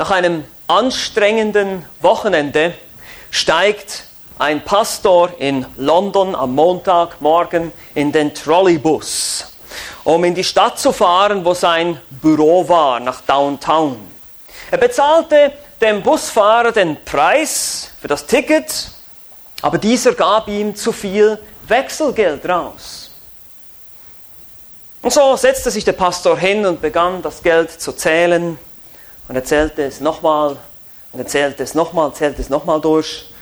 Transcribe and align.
Nach 0.00 0.12
einem 0.12 0.44
anstrengenden 0.66 1.84
Wochenende 2.00 2.72
steigt 3.30 4.04
ein 4.38 4.64
Pastor 4.64 5.30
in 5.38 5.66
London 5.76 6.34
am 6.34 6.54
Montagmorgen 6.54 7.70
in 7.94 8.10
den 8.10 8.32
Trolleybus, 8.32 9.52
um 10.04 10.24
in 10.24 10.34
die 10.34 10.42
Stadt 10.42 10.78
zu 10.78 10.92
fahren, 10.92 11.44
wo 11.44 11.52
sein 11.52 12.00
Büro 12.08 12.66
war, 12.66 12.98
nach 12.98 13.20
Downtown. 13.20 13.98
Er 14.70 14.78
bezahlte 14.78 15.52
dem 15.82 16.02
Busfahrer 16.02 16.72
den 16.72 17.04
Preis 17.04 17.90
für 18.00 18.08
das 18.08 18.24
Ticket, 18.24 18.72
aber 19.60 19.76
dieser 19.76 20.14
gab 20.14 20.48
ihm 20.48 20.74
zu 20.74 20.92
viel 20.92 21.38
Wechselgeld 21.68 22.48
raus. 22.48 23.10
Und 25.02 25.12
so 25.12 25.36
setzte 25.36 25.70
sich 25.70 25.84
der 25.84 25.92
Pastor 25.92 26.38
hin 26.38 26.64
und 26.64 26.80
begann 26.80 27.20
das 27.20 27.42
Geld 27.42 27.70
zu 27.70 27.92
zählen 27.92 28.58
und 29.30 29.36
er 29.36 29.44
zählte 29.44 29.84
es 29.84 30.00
nochmal 30.00 30.56
und 31.12 31.20
er 31.20 31.26
zählte 31.26 31.62
es 31.62 31.72
nochmal, 31.72 32.12
zählte 32.12 32.42
es 32.42 32.48
nochmal 32.48 32.80
durch. 32.80 33.32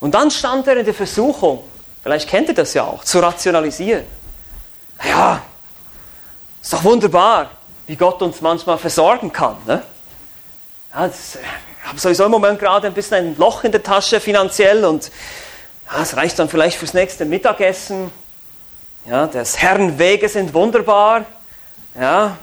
Und 0.00 0.14
dann 0.14 0.30
stand 0.30 0.66
er 0.66 0.78
in 0.78 0.86
der 0.86 0.94
Versuchung, 0.94 1.62
vielleicht 2.02 2.26
kennt 2.26 2.48
ihr 2.48 2.54
das 2.54 2.72
ja 2.72 2.84
auch, 2.84 3.04
zu 3.04 3.18
rationalisieren. 3.18 4.04
Ja, 5.06 5.42
ist 6.62 6.72
doch 6.72 6.82
wunderbar, 6.84 7.50
wie 7.86 7.96
Gott 7.96 8.22
uns 8.22 8.40
manchmal 8.40 8.78
versorgen 8.78 9.30
kann. 9.30 9.58
Ne? 9.66 9.82
Ja, 10.94 11.06
das, 11.06 11.36
ich 11.36 11.86
habe 11.86 11.98
sowieso 11.98 12.24
im 12.24 12.30
Moment 12.30 12.58
gerade 12.58 12.86
ein 12.86 12.94
bisschen 12.94 13.26
ein 13.26 13.36
Loch 13.36 13.62
in 13.62 13.72
der 13.72 13.82
Tasche 13.82 14.20
finanziell 14.20 14.86
und 14.86 15.10
ja, 15.92 16.00
es 16.00 16.16
reicht 16.16 16.38
dann 16.38 16.48
vielleicht 16.48 16.78
fürs 16.78 16.94
nächste 16.94 17.26
Mittagessen. 17.26 18.10
Ja, 19.04 19.26
des 19.26 19.58
Herrn 19.58 19.98
Wege 19.98 20.30
sind 20.30 20.54
wunderbar. 20.54 21.26
Ja, 21.94 22.38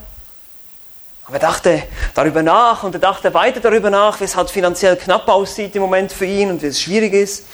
aber 1.31 1.37
er 1.37 1.47
dachte 1.47 1.83
darüber 2.13 2.43
nach 2.43 2.83
und 2.83 2.93
er 2.93 2.99
dachte 2.99 3.33
weiter 3.33 3.61
darüber 3.61 3.89
nach, 3.89 4.19
wie 4.19 4.25
es 4.25 4.35
halt 4.35 4.49
finanziell 4.49 4.97
knapp 4.97 5.29
aussieht 5.29 5.73
im 5.77 5.81
Moment 5.81 6.11
für 6.11 6.25
ihn 6.25 6.49
und 6.49 6.61
wie 6.61 6.65
es 6.65 6.81
schwierig 6.81 7.13
ist. 7.13 7.45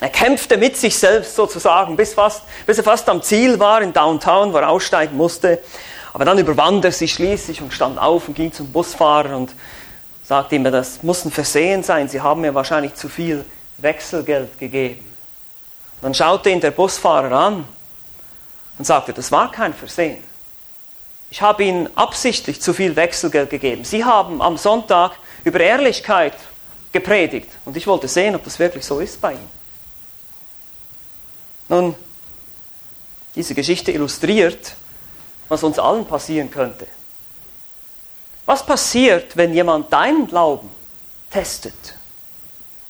Er 0.00 0.08
kämpfte 0.08 0.56
mit 0.56 0.76
sich 0.76 0.98
selbst 0.98 1.36
sozusagen, 1.36 1.94
bis, 1.94 2.12
fast, 2.12 2.42
bis 2.66 2.78
er 2.78 2.82
fast 2.82 3.08
am 3.08 3.22
Ziel 3.22 3.60
war 3.60 3.80
in 3.82 3.92
Downtown, 3.92 4.52
wo 4.52 4.56
er 4.56 4.68
aussteigen 4.68 5.16
musste. 5.16 5.60
Aber 6.12 6.24
dann 6.24 6.36
überwand 6.36 6.84
er 6.84 6.90
sich 6.90 7.12
schließlich 7.12 7.62
und 7.62 7.72
stand 7.72 8.00
auf 8.00 8.26
und 8.26 8.34
ging 8.34 8.52
zum 8.52 8.72
Busfahrer 8.72 9.36
und 9.36 9.54
sagte 10.24 10.56
ihm, 10.56 10.64
das 10.64 11.04
muss 11.04 11.24
ein 11.24 11.30
Versehen 11.30 11.84
sein, 11.84 12.08
Sie 12.08 12.20
haben 12.20 12.40
mir 12.40 12.52
wahrscheinlich 12.52 12.94
zu 12.94 13.08
viel 13.08 13.44
Wechselgeld 13.78 14.58
gegeben. 14.58 15.06
dann 16.02 16.12
schaute 16.14 16.50
ihn 16.50 16.60
der 16.60 16.72
Busfahrer 16.72 17.30
an 17.30 17.64
und 18.76 18.84
sagte, 18.84 19.12
das 19.12 19.30
war 19.30 19.52
kein 19.52 19.72
Versehen. 19.72 20.33
Ich 21.34 21.42
habe 21.42 21.64
Ihnen 21.64 21.88
absichtlich 21.96 22.60
zu 22.60 22.72
viel 22.72 22.94
Wechselgeld 22.94 23.50
gegeben. 23.50 23.84
Sie 23.84 24.04
haben 24.04 24.40
am 24.40 24.56
Sonntag 24.56 25.18
über 25.42 25.58
Ehrlichkeit 25.58 26.34
gepredigt 26.92 27.50
und 27.64 27.76
ich 27.76 27.88
wollte 27.88 28.06
sehen, 28.06 28.36
ob 28.36 28.44
das 28.44 28.60
wirklich 28.60 28.84
so 28.84 29.00
ist 29.00 29.20
bei 29.20 29.32
Ihnen. 29.32 29.50
Nun, 31.68 31.96
diese 33.34 33.52
Geschichte 33.52 33.90
illustriert, 33.90 34.74
was 35.48 35.64
uns 35.64 35.76
allen 35.76 36.04
passieren 36.04 36.52
könnte. 36.52 36.86
Was 38.46 38.64
passiert, 38.64 39.36
wenn 39.36 39.52
jemand 39.52 39.92
deinen 39.92 40.28
Glauben 40.28 40.70
testet? 41.32 41.96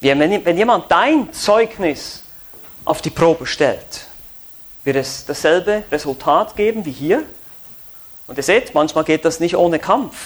Wenn 0.01 0.59
jemand 0.59 0.91
dein 0.91 1.33
Zeugnis 1.33 2.23
auf 2.85 3.01
die 3.01 3.09
Probe 3.09 3.47
stellt, 3.47 4.07
wird 4.85 4.97
es 4.97 5.25
dasselbe 5.25 5.85
Resultat 5.91 6.55
geben 6.57 6.85
wie 6.85 6.93
hier? 6.93 7.25
Und 8.27 8.37
ihr 8.37 8.43
seht, 8.43 8.75
manchmal 8.75 9.05
geht 9.05 9.25
das 9.25 9.41
nicht 9.41 9.57
ohne 9.57 9.79
Kampf. 9.79 10.17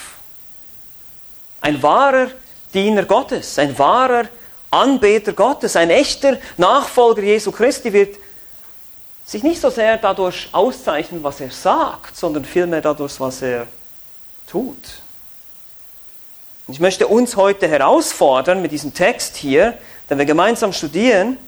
Ein 1.61 1.83
wahrer 1.83 2.29
Diener 2.73 3.05
Gottes, 3.05 3.59
ein 3.59 3.77
wahrer 3.79 4.29
Anbeter 4.71 5.33
Gottes, 5.33 5.77
ein 5.77 5.91
echter 5.91 6.39
Nachfolger 6.57 7.23
Jesu 7.23 7.51
Christi 7.51 7.93
wird 7.93 8.17
sich 9.25 9.43
nicht 9.43 9.61
so 9.61 9.71
sehr 9.71 9.99
dadurch 9.99 10.49
auszeichnen, 10.53 11.23
was 11.23 11.41
er 11.41 11.51
sagt, 11.51 12.17
sondern 12.17 12.45
vielmehr 12.45 12.81
dadurch, 12.81 13.19
was 13.21 13.43
er 13.43 13.67
tut. 14.47 14.77
Und 16.67 16.75
ich 16.75 16.81
möchte 16.81 17.07
uns 17.07 17.37
heute 17.37 17.69
herausfordern 17.69 18.63
mit 18.63 18.73
diesem 18.73 18.95
Text 18.95 19.37
hier, 19.37 19.77
den 20.09 20.19
wir 20.19 20.25
gemeinsam 20.27 20.73
studieren, 20.73 21.39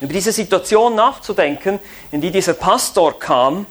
über 0.00 0.12
diese 0.12 0.32
Situation 0.32 0.94
nachzudenken, 0.94 1.78
in 2.10 2.20
die 2.20 2.30
dieser 2.30 2.54
Pastor 2.54 3.18
kam 3.18 3.66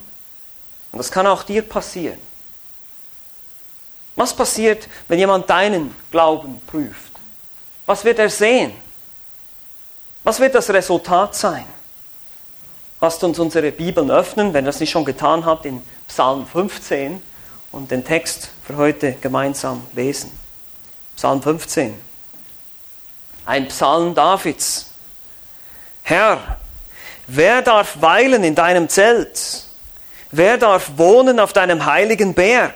und 0.92 0.98
das 0.98 1.12
kann 1.12 1.28
auch 1.28 1.44
dir 1.44 1.62
passieren. 1.62 2.20
Was 4.16 4.34
passiert, 4.34 4.88
wenn 5.08 5.20
jemand 5.20 5.50
deinen 5.50 5.96
Glauben 6.12 6.60
prüft? 6.68 7.14
Was 7.86 8.04
wird 8.04 8.20
er 8.20 8.30
sehen? 8.30 8.74
Was 10.24 10.40
wird 10.40 10.56
das 10.56 10.70
Resultat 10.70 11.36
sein? 11.36 11.66
Lasst 13.02 13.24
uns 13.24 13.40
unsere 13.40 13.72
Bibeln 13.72 14.12
öffnen, 14.12 14.54
wenn 14.54 14.66
ihr 14.66 14.68
das 14.68 14.82
nicht 14.82 14.90
schon 14.90 15.06
getan 15.06 15.46
habt, 15.46 15.66
in 15.66 15.82
Psalm 16.08 16.46
15 16.46 17.22
und 17.72 17.92
den 17.92 18.04
Text 18.04 18.50
für 18.66 18.76
heute 18.76 19.14
gemeinsam 19.14 19.86
lesen. 19.94 20.38
Psalm 21.16 21.42
15. 21.42 21.96
Ein 23.46 23.68
Psalm 23.70 24.14
Davids. 24.14 24.90
Herr, 26.04 26.58
wer 27.28 27.62
darf 27.62 28.02
weilen 28.02 28.44
in 28.44 28.56
deinem 28.56 28.90
Zelt? 28.90 29.64
Wer 30.32 30.58
darf 30.58 30.92
wohnen 30.98 31.40
auf 31.40 31.54
deinem 31.54 31.86
heiligen 31.86 32.34
Berg? 32.34 32.76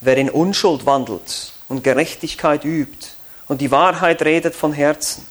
Wer 0.00 0.16
in 0.16 0.28
Unschuld 0.28 0.84
wandelt 0.84 1.52
und 1.68 1.82
Gerechtigkeit 1.82 2.64
übt 2.64 3.08
und 3.48 3.60
die 3.60 3.70
Wahrheit 3.70 4.22
redet 4.22 4.54
von 4.54 4.72
Herzen. 4.72 5.26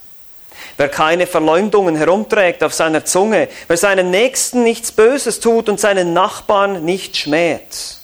Wer 0.75 0.89
keine 0.89 1.27
Verleumdungen 1.27 1.95
herumträgt 1.95 2.63
auf 2.63 2.73
seiner 2.73 3.05
Zunge, 3.05 3.47
wer 3.67 3.77
seinen 3.77 4.09
Nächsten 4.09 4.63
nichts 4.63 4.91
Böses 4.91 5.39
tut 5.39 5.69
und 5.69 5.79
seinen 5.79 6.13
Nachbarn 6.13 6.83
nicht 6.83 7.15
schmäht. 7.15 7.97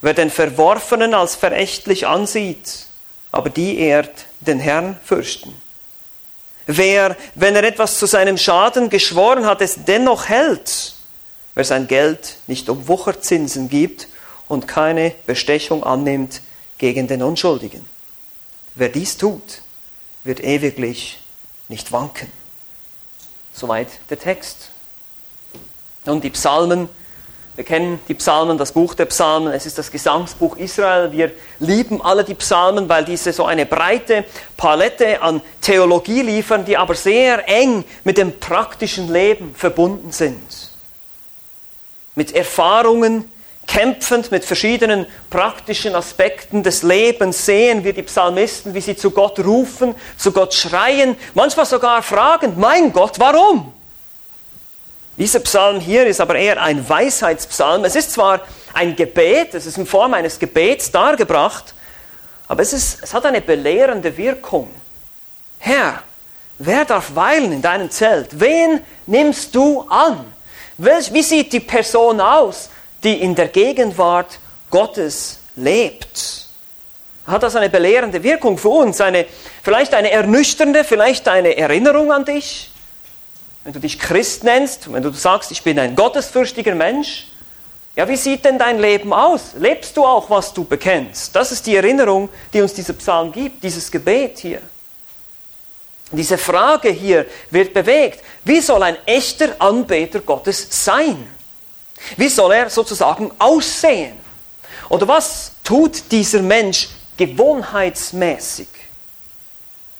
Wer 0.00 0.14
den 0.14 0.30
Verworfenen 0.30 1.14
als 1.14 1.36
verächtlich 1.36 2.06
ansieht, 2.06 2.86
aber 3.30 3.50
die 3.50 3.78
ehrt 3.78 4.26
den 4.40 4.58
Herrn 4.58 4.98
fürchten. 5.04 5.54
Wer, 6.66 7.16
wenn 7.34 7.56
er 7.56 7.64
etwas 7.64 7.98
zu 7.98 8.06
seinem 8.06 8.36
Schaden 8.36 8.90
geschworen 8.90 9.46
hat, 9.46 9.60
es 9.60 9.84
dennoch 9.84 10.28
hält, 10.28 10.94
wer 11.54 11.64
sein 11.64 11.86
Geld 11.86 12.36
nicht 12.46 12.68
um 12.68 12.88
Wucherzinsen 12.88 13.68
gibt 13.68 14.08
und 14.48 14.68
keine 14.68 15.14
Bestechung 15.26 15.84
annimmt 15.84 16.40
gegen 16.78 17.06
den 17.06 17.22
Unschuldigen. 17.22 17.86
Wer 18.74 18.88
dies 18.88 19.16
tut, 19.16 19.62
wird 20.24 20.42
ewiglich 20.42 21.20
nicht 21.68 21.92
wanken. 21.92 22.30
Soweit 23.52 23.88
der 24.10 24.18
Text. 24.18 24.70
Nun 26.04 26.20
die 26.20 26.30
Psalmen. 26.30 26.88
Wir 27.54 27.64
kennen 27.64 28.00
die 28.08 28.14
Psalmen, 28.14 28.58
das 28.58 28.72
Buch 28.72 28.94
der 28.94 29.04
Psalmen. 29.04 29.52
Es 29.52 29.64
ist 29.64 29.78
das 29.78 29.92
Gesangsbuch 29.92 30.56
Israel. 30.56 31.12
Wir 31.12 31.30
lieben 31.60 32.02
alle 32.02 32.24
die 32.24 32.34
Psalmen, 32.34 32.88
weil 32.88 33.04
diese 33.04 33.32
so 33.32 33.44
eine 33.44 33.64
breite 33.64 34.24
Palette 34.56 35.22
an 35.22 35.40
Theologie 35.60 36.22
liefern, 36.22 36.64
die 36.64 36.76
aber 36.76 36.96
sehr 36.96 37.48
eng 37.48 37.84
mit 38.02 38.18
dem 38.18 38.40
praktischen 38.40 39.10
Leben 39.12 39.54
verbunden 39.54 40.10
sind 40.10 40.63
mit 42.14 42.34
Erfahrungen, 42.34 43.30
kämpfend 43.66 44.30
mit 44.30 44.44
verschiedenen 44.44 45.06
praktischen 45.30 45.94
Aspekten 45.94 46.62
des 46.62 46.82
Lebens 46.82 47.46
sehen 47.46 47.84
wir 47.84 47.92
die 47.92 48.02
Psalmisten, 48.02 48.74
wie 48.74 48.80
sie 48.80 48.96
zu 48.96 49.10
Gott 49.10 49.38
rufen, 49.40 49.94
zu 50.16 50.32
Gott 50.32 50.54
schreien, 50.54 51.16
manchmal 51.34 51.66
sogar 51.66 52.02
fragen, 52.02 52.54
mein 52.56 52.92
Gott, 52.92 53.18
warum? 53.18 53.72
Dieser 55.16 55.40
Psalm 55.40 55.80
hier 55.80 56.06
ist 56.06 56.20
aber 56.20 56.34
eher 56.34 56.60
ein 56.60 56.88
Weisheitspsalm. 56.88 57.84
Es 57.84 57.94
ist 57.94 58.10
zwar 58.12 58.40
ein 58.72 58.96
Gebet, 58.96 59.54
es 59.54 59.64
ist 59.64 59.78
in 59.78 59.86
Form 59.86 60.12
eines 60.12 60.38
Gebets 60.38 60.90
dargebracht, 60.90 61.74
aber 62.48 62.62
es, 62.62 62.72
ist, 62.72 63.02
es 63.02 63.14
hat 63.14 63.24
eine 63.24 63.40
belehrende 63.40 64.16
Wirkung. 64.16 64.68
Herr, 65.58 66.02
wer 66.58 66.84
darf 66.84 67.14
weilen 67.14 67.52
in 67.52 67.62
deinem 67.62 67.90
Zelt? 67.90 68.40
Wen 68.40 68.80
nimmst 69.06 69.54
du 69.54 69.82
an? 69.88 70.33
Wie 70.76 71.22
sieht 71.22 71.52
die 71.52 71.60
Person 71.60 72.20
aus, 72.20 72.68
die 73.02 73.20
in 73.20 73.34
der 73.34 73.48
Gegenwart 73.48 74.38
Gottes 74.70 75.38
lebt? 75.56 76.48
Hat 77.26 77.42
das 77.42 77.56
eine 77.56 77.70
belehrende 77.70 78.22
Wirkung 78.22 78.58
für 78.58 78.68
uns? 78.68 79.00
Eine, 79.00 79.26
vielleicht 79.62 79.94
eine 79.94 80.10
ernüchternde, 80.10 80.84
vielleicht 80.84 81.28
eine 81.28 81.56
Erinnerung 81.56 82.12
an 82.12 82.24
dich? 82.24 82.70
Wenn 83.62 83.72
du 83.72 83.80
dich 83.80 83.98
Christ 83.98 84.44
nennst, 84.44 84.92
wenn 84.92 85.02
du 85.02 85.10
sagst, 85.10 85.50
ich 85.50 85.62
bin 85.62 85.78
ein 85.78 85.96
gottesfürchtiger 85.96 86.74
Mensch, 86.74 87.28
ja, 87.96 88.08
wie 88.08 88.16
sieht 88.16 88.44
denn 88.44 88.58
dein 88.58 88.80
Leben 88.80 89.12
aus? 89.12 89.52
Lebst 89.56 89.96
du 89.96 90.04
auch, 90.04 90.28
was 90.28 90.52
du 90.52 90.64
bekennst? 90.64 91.34
Das 91.34 91.52
ist 91.52 91.64
die 91.66 91.76
Erinnerung, 91.76 92.28
die 92.52 92.60
uns 92.60 92.74
dieser 92.74 92.92
Psalm 92.94 93.30
gibt, 93.30 93.62
dieses 93.62 93.90
Gebet 93.90 94.38
hier. 94.38 94.60
Diese 96.12 96.38
Frage 96.38 96.90
hier 96.90 97.26
wird 97.50 97.72
bewegt. 97.72 98.22
Wie 98.44 98.60
soll 98.60 98.82
ein 98.82 98.96
echter 99.06 99.56
Anbeter 99.58 100.20
Gottes 100.20 100.66
sein? 100.70 101.26
Wie 102.16 102.28
soll 102.28 102.52
er 102.52 102.70
sozusagen 102.70 103.30
aussehen? 103.38 104.16
Oder 104.88 105.08
was 105.08 105.52
tut 105.64 106.10
dieser 106.10 106.42
Mensch 106.42 106.88
gewohnheitsmäßig? 107.16 108.68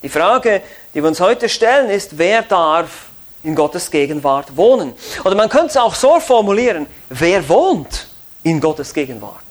Die 0.02 0.08
Frage, 0.08 0.62
die 0.92 1.02
wir 1.02 1.08
uns 1.08 1.20
heute 1.20 1.48
stellen, 1.48 1.88
ist, 1.88 2.18
wer 2.18 2.42
darf 2.42 3.06
in 3.42 3.54
Gottes 3.54 3.90
Gegenwart 3.90 4.54
wohnen? 4.54 4.92
Oder 5.24 5.34
man 5.34 5.48
könnte 5.48 5.68
es 5.68 5.76
auch 5.76 5.94
so 5.94 6.20
formulieren, 6.20 6.86
wer 7.08 7.48
wohnt 7.48 8.06
in 8.42 8.60
Gottes 8.60 8.92
Gegenwart? 8.92 9.44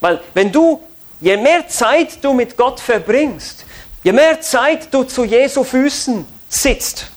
Weil 0.00 0.20
wenn 0.34 0.50
du, 0.50 0.80
je 1.20 1.36
mehr 1.36 1.68
Zeit 1.68 2.22
du 2.22 2.32
mit 2.32 2.56
Gott 2.56 2.80
verbringst, 2.80 3.65
je 4.06 4.12
mehr 4.12 4.40
Zeit 4.40 4.94
du 4.94 5.02
zu 5.02 5.24
Jesu 5.24 5.64
Füßen 5.64 6.24
sitzt, 6.48 7.08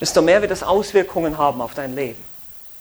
desto 0.00 0.22
mehr 0.22 0.40
wird 0.40 0.50
das 0.50 0.62
Auswirkungen 0.62 1.36
haben 1.36 1.60
auf 1.60 1.74
dein 1.74 1.94
Leben. 1.94 2.24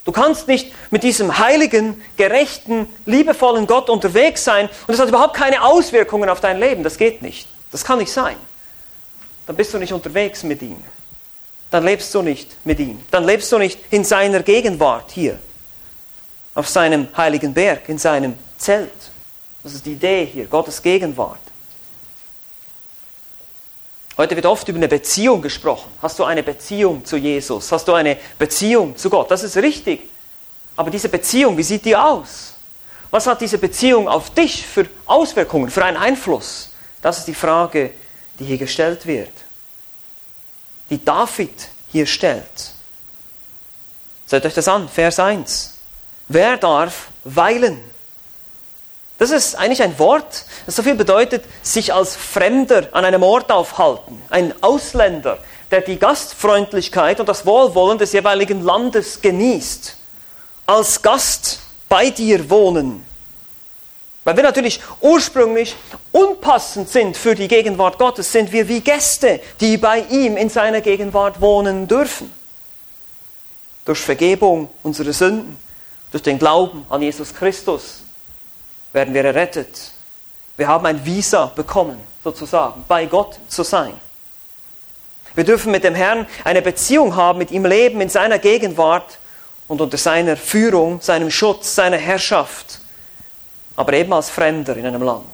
Du 0.06 0.14
kannst 0.14 0.48
nicht 0.48 0.72
mit 0.90 1.04
diesem 1.04 1.38
heiligen, 1.38 2.02
gerechten, 2.16 2.88
liebevollen 3.06 3.68
Gott 3.68 3.90
unterwegs 3.90 4.46
sein 4.46 4.70
und 4.88 4.94
es 4.94 5.02
hat 5.02 5.10
überhaupt 5.10 5.36
keine 5.36 5.66
Auswirkungen 5.66 6.30
auf 6.30 6.40
dein 6.40 6.62
Leben. 6.62 6.82
Das 6.84 6.98
geht 6.98 7.22
nicht. 7.22 7.50
Das 7.74 7.84
kann 7.84 8.00
nicht 8.00 8.12
sein. 8.14 8.38
Dann 9.48 9.58
bist 9.58 9.74
du 9.74 9.80
nicht 9.80 9.92
unterwegs 9.92 10.44
mit 10.44 10.62
ihm. 10.62 10.82
Dann 11.72 11.84
lebst 11.84 12.16
du 12.16 12.22
nicht 12.22 12.56
mit 12.66 12.80
ihm. 12.80 13.02
Dann 13.12 13.26
lebst 13.26 13.52
du 13.52 13.58
nicht 13.58 13.78
in 13.90 14.06
seiner 14.06 14.44
Gegenwart 14.44 15.12
hier, 15.12 15.38
auf 16.54 16.70
seinem 16.70 17.10
heiligen 17.18 17.54
Berg, 17.54 17.90
in 17.90 17.98
seinem 17.98 18.36
Zelt. 18.58 19.12
Das 19.62 19.74
ist 19.74 19.86
die 19.86 19.92
Idee 19.92 20.26
hier, 20.26 20.46
Gottes 20.46 20.82
Gegenwart. 20.82 21.45
Heute 24.18 24.36
wird 24.36 24.46
oft 24.46 24.68
über 24.70 24.78
eine 24.78 24.88
Beziehung 24.88 25.42
gesprochen. 25.42 25.92
Hast 26.02 26.18
du 26.20 26.24
eine 26.24 26.42
Beziehung 26.42 27.04
zu 27.04 27.18
Jesus? 27.18 27.72
Hast 27.72 27.88
du 27.88 27.94
eine 27.94 28.18
Beziehung 28.40 28.96
zu 28.96 29.10
Gott? 29.10 29.30
Das 29.30 29.44
ist 29.44 29.58
richtig. 29.58 30.10
Aber 30.78 30.90
diese 30.90 31.10
Beziehung, 31.10 31.58
wie 31.58 31.64
sieht 31.64 31.84
die 31.84 31.96
aus? 31.96 32.54
Was 33.12 33.28
hat 33.28 33.42
diese 33.42 33.58
Beziehung 33.58 34.08
auf 34.08 34.30
dich 34.30 34.66
für 34.66 34.88
Auswirkungen, 35.06 35.70
für 35.70 35.84
einen 35.84 35.98
Einfluss? 35.98 36.70
Das 37.02 37.20
ist 37.20 37.28
die 37.28 37.34
Frage, 37.34 37.92
die 38.40 38.46
hier 38.46 38.58
gestellt 38.58 39.06
wird. 39.06 39.32
Die 40.90 41.04
David 41.04 41.70
hier 41.92 42.06
stellt. 42.06 42.72
Seht 44.26 44.46
euch 44.46 44.54
das 44.54 44.68
an, 44.68 44.90
Vers 44.90 45.20
1. 45.20 45.74
Wer 46.28 46.58
darf 46.58 47.10
weilen? 47.24 47.80
Das 49.18 49.32
ist 49.32 49.56
eigentlich 49.56 49.82
ein 49.82 49.98
Wort, 49.98 50.46
das 50.66 50.76
so 50.76 50.84
viel 50.84 50.96
bedeutet, 50.96 51.46
sich 51.64 51.94
als 51.94 52.16
Fremder 52.16 52.90
an 52.92 53.06
einem 53.06 53.24
Ort 53.24 53.52
aufhalten. 53.52 54.22
Ein 54.30 54.54
Ausländer, 54.62 55.38
der 55.72 55.82
die 55.82 55.98
Gastfreundlichkeit 55.98 57.20
und 57.20 57.30
das 57.30 57.46
Wohlwollen 57.46 57.98
des 57.98 58.12
jeweiligen 58.12 58.62
Landes 58.62 59.22
genießt. 59.22 59.96
Als 60.66 61.02
Gast 61.02 61.60
bei 61.88 62.10
dir 62.10 62.50
wohnen. 62.50 63.06
Weil 64.26 64.36
wir 64.36 64.44
natürlich 64.44 64.82
ursprünglich 65.02 65.76
unpassend 66.12 66.90
sind 66.90 67.16
für 67.16 67.36
die 67.36 67.48
Gegenwart 67.48 68.00
Gottes, 68.00 68.32
sind 68.32 68.52
wir 68.52 68.68
wie 68.68 68.82
Gäste, 68.82 69.40
die 69.62 69.78
bei 69.78 70.00
ihm 70.10 70.36
in 70.36 70.50
seiner 70.50 70.82
Gegenwart 70.82 71.40
wohnen 71.40 71.88
dürfen. 71.88 72.34
Durch 73.86 74.00
Vergebung 74.00 74.70
unserer 74.82 75.14
Sünden, 75.14 75.58
durch 76.12 76.24
den 76.24 76.40
Glauben 76.40 76.86
an 76.90 77.04
Jesus 77.04 77.34
Christus 77.34 78.00
werden 78.96 79.14
wir 79.14 79.24
errettet. 79.24 79.92
Wir 80.58 80.68
haben 80.68 80.86
ein 80.86 81.06
Visa 81.06 81.48
bekommen, 81.48 82.00
sozusagen, 82.24 82.84
bei 82.88 83.06
Gott 83.06 83.38
zu 83.48 83.62
sein. 83.62 83.94
Wir 85.36 85.44
dürfen 85.44 85.72
mit 85.72 85.84
dem 85.84 85.96
Herrn 85.96 86.26
eine 86.46 86.62
Beziehung 86.62 87.16
haben, 87.16 87.38
mit 87.38 87.52
ihm 87.52 87.66
leben 87.66 88.00
in 88.00 88.08
seiner 88.08 88.40
Gegenwart 88.40 89.20
und 89.68 89.82
unter 89.82 89.98
seiner 89.98 90.38
Führung, 90.38 91.02
seinem 91.02 91.30
Schutz, 91.30 91.76
seiner 91.76 91.98
Herrschaft, 91.98 92.80
aber 93.76 93.94
eben 93.94 94.14
als 94.14 94.30
Fremder 94.30 94.78
in 94.78 94.86
einem 94.86 95.04
Land. 95.04 95.26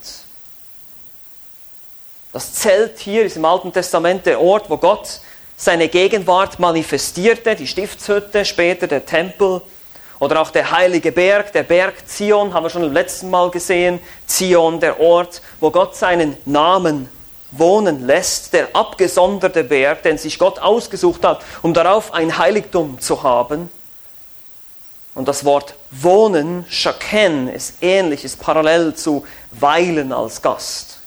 Das 2.34 2.54
Zelt 2.54 2.98
hier 2.98 3.26
ist 3.26 3.38
im 3.38 3.46
Alten 3.46 3.72
Testament 3.72 4.26
der 4.26 4.42
Ort, 4.42 4.70
wo 4.70 4.78
Gott 4.78 5.20
seine 5.56 5.88
Gegenwart 5.88 6.58
manifestierte, 6.58 7.56
die 7.56 7.68
Stiftshütte, 7.68 8.44
später 8.44 8.88
der 8.88 9.06
Tempel. 9.06 9.62
Oder 10.22 10.40
auch 10.40 10.52
der 10.52 10.70
heilige 10.70 11.12
Berg, 11.12 11.52
der 11.52 11.64
Berg 11.64 12.08
Zion, 12.08 12.54
haben 12.54 12.64
wir 12.64 12.70
schon 12.70 12.84
im 12.84 12.94
letzten 12.94 13.32
Mal 13.32 13.50
gesehen. 13.50 14.00
Zion, 14.28 14.80
der 14.80 15.00
Ort, 15.00 15.42
wo 15.60 15.72
Gott 15.72 15.96
seinen 15.96 16.38
Namen 16.46 17.10
wohnen 17.50 18.06
lässt, 18.06 18.54
der 18.54 18.68
abgesonderte 18.76 19.64
Berg, 19.64 20.04
den 20.04 20.20
sich 20.20 20.38
Gott 20.38 20.60
ausgesucht 20.60 21.26
hat, 21.26 21.44
um 21.64 21.74
darauf 21.74 22.14
ein 22.14 22.38
Heiligtum 22.38 23.00
zu 23.00 23.24
haben. 23.24 23.72
Und 25.16 25.28
das 25.28 25.44
Wort 25.44 25.74
wohnen, 25.90 26.68
shaken, 26.70 27.48
ist 27.48 27.78
ähnlich, 27.82 28.24
ist 28.24 28.40
parallel 28.40 28.94
zu 28.94 29.26
weilen 29.50 30.14
als 30.14 30.40
Gast. 30.40 31.00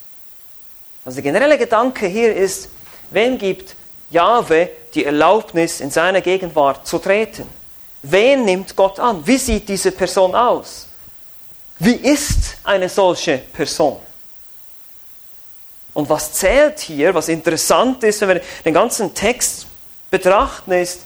Also 1.05 1.23
der 1.23 1.23
generelle 1.23 1.57
Gedanke 1.57 2.09
hier 2.09 2.35
ist, 2.35 2.69
wem 3.11 3.39
gibt 3.39 3.77
Jahwe 4.11 4.71
die 4.95 5.05
Erlaubnis, 5.05 5.81
in 5.81 5.93
seiner 5.93 6.21
Gegenwart 6.21 6.85
zu 6.85 6.99
treten? 6.99 7.47
Wen 8.07 8.45
nimmt 8.45 8.77
Gott 8.77 9.01
an? 9.01 9.27
Wie 9.27 9.39
sieht 9.39 9.67
diese 9.67 9.91
Person 9.91 10.35
aus? 10.35 10.87
Wie 11.79 11.95
ist 11.95 12.59
eine 12.63 12.89
solche 12.89 13.39
Person? 13.39 13.99
Und 15.95 16.09
was 16.11 16.35
zählt 16.35 16.81
hier, 16.81 17.15
was 17.15 17.29
interessant 17.29 18.05
ist, 18.05 18.21
wenn 18.21 18.29
wir 18.29 18.43
den 18.65 18.75
ganzen 18.75 19.15
Text 19.15 19.67
betrachten, 20.11 20.73
ist, 20.73 21.03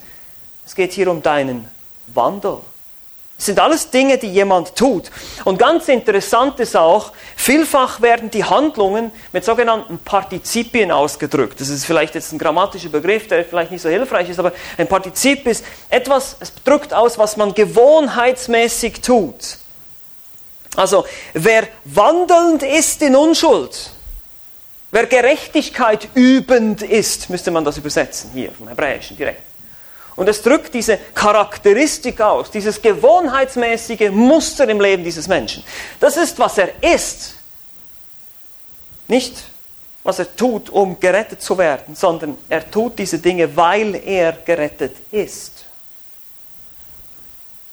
es 0.65 0.75
geht 0.75 0.91
hier 0.91 1.09
um 1.09 1.21
deinen 1.21 1.69
Wandel. 2.07 2.57
Das 3.39 3.45
sind 3.45 3.59
alles 3.61 3.89
Dinge, 3.89 4.17
die 4.17 4.27
jemand 4.27 4.75
tut. 4.75 5.09
Und 5.45 5.57
ganz 5.57 5.87
interessant 5.87 6.59
ist 6.59 6.75
auch, 6.75 7.13
vielfach 7.37 8.01
werden 8.01 8.29
die 8.29 8.43
Handlungen 8.43 9.11
mit 9.31 9.45
sogenannten 9.45 9.97
Partizipien 9.97 10.91
ausgedrückt. 10.91 11.61
Das 11.61 11.69
ist 11.69 11.85
vielleicht 11.85 12.15
jetzt 12.15 12.33
ein 12.33 12.37
grammatischer 12.37 12.89
Begriff, 12.89 13.29
der 13.29 13.45
vielleicht 13.45 13.71
nicht 13.71 13.81
so 13.81 13.87
hilfreich 13.87 14.29
ist, 14.29 14.39
aber 14.39 14.51
ein 14.77 14.87
Partizip 14.87 15.47
ist 15.47 15.63
etwas, 15.89 16.35
es 16.41 16.51
drückt 16.65 16.93
aus, 16.93 17.17
was 17.17 17.37
man 17.37 17.53
gewohnheitsmäßig 17.53 18.99
tut. 18.99 19.57
Also, 20.75 21.05
wer 21.33 21.65
wandelnd 21.85 22.63
ist 22.63 23.01
in 23.01 23.15
Unschuld, 23.15 23.91
wer 24.91 25.05
Gerechtigkeit 25.05 26.09
übend 26.13 26.81
ist, 26.81 27.29
müsste 27.29 27.51
man 27.51 27.63
das 27.63 27.77
übersetzen 27.77 28.31
hier 28.33 28.51
vom 28.51 28.67
Hebräischen 28.67 29.15
direkt. 29.15 29.48
Und 30.19 30.27
es 30.27 30.41
drückt 30.41 30.73
diese 30.73 30.97
Charakteristik 30.97 32.19
aus, 32.19 32.51
dieses 32.51 32.81
gewohnheitsmäßige 32.81 34.11
Muster 34.11 34.67
im 34.67 34.81
Leben 34.81 35.01
dieses 35.01 35.29
Menschen. 35.29 35.63
Das 36.01 36.17
ist, 36.17 36.37
was 36.37 36.57
er 36.57 36.83
ist. 36.83 37.35
Nicht, 39.07 39.37
was 40.03 40.19
er 40.19 40.35
tut, 40.35 40.69
um 40.71 40.99
gerettet 40.99 41.41
zu 41.41 41.57
werden, 41.57 41.95
sondern 41.95 42.37
er 42.49 42.69
tut 42.69 42.99
diese 42.99 43.19
Dinge, 43.19 43.55
weil 43.55 43.95
er 43.95 44.33
gerettet 44.33 44.97
ist. 45.09 45.63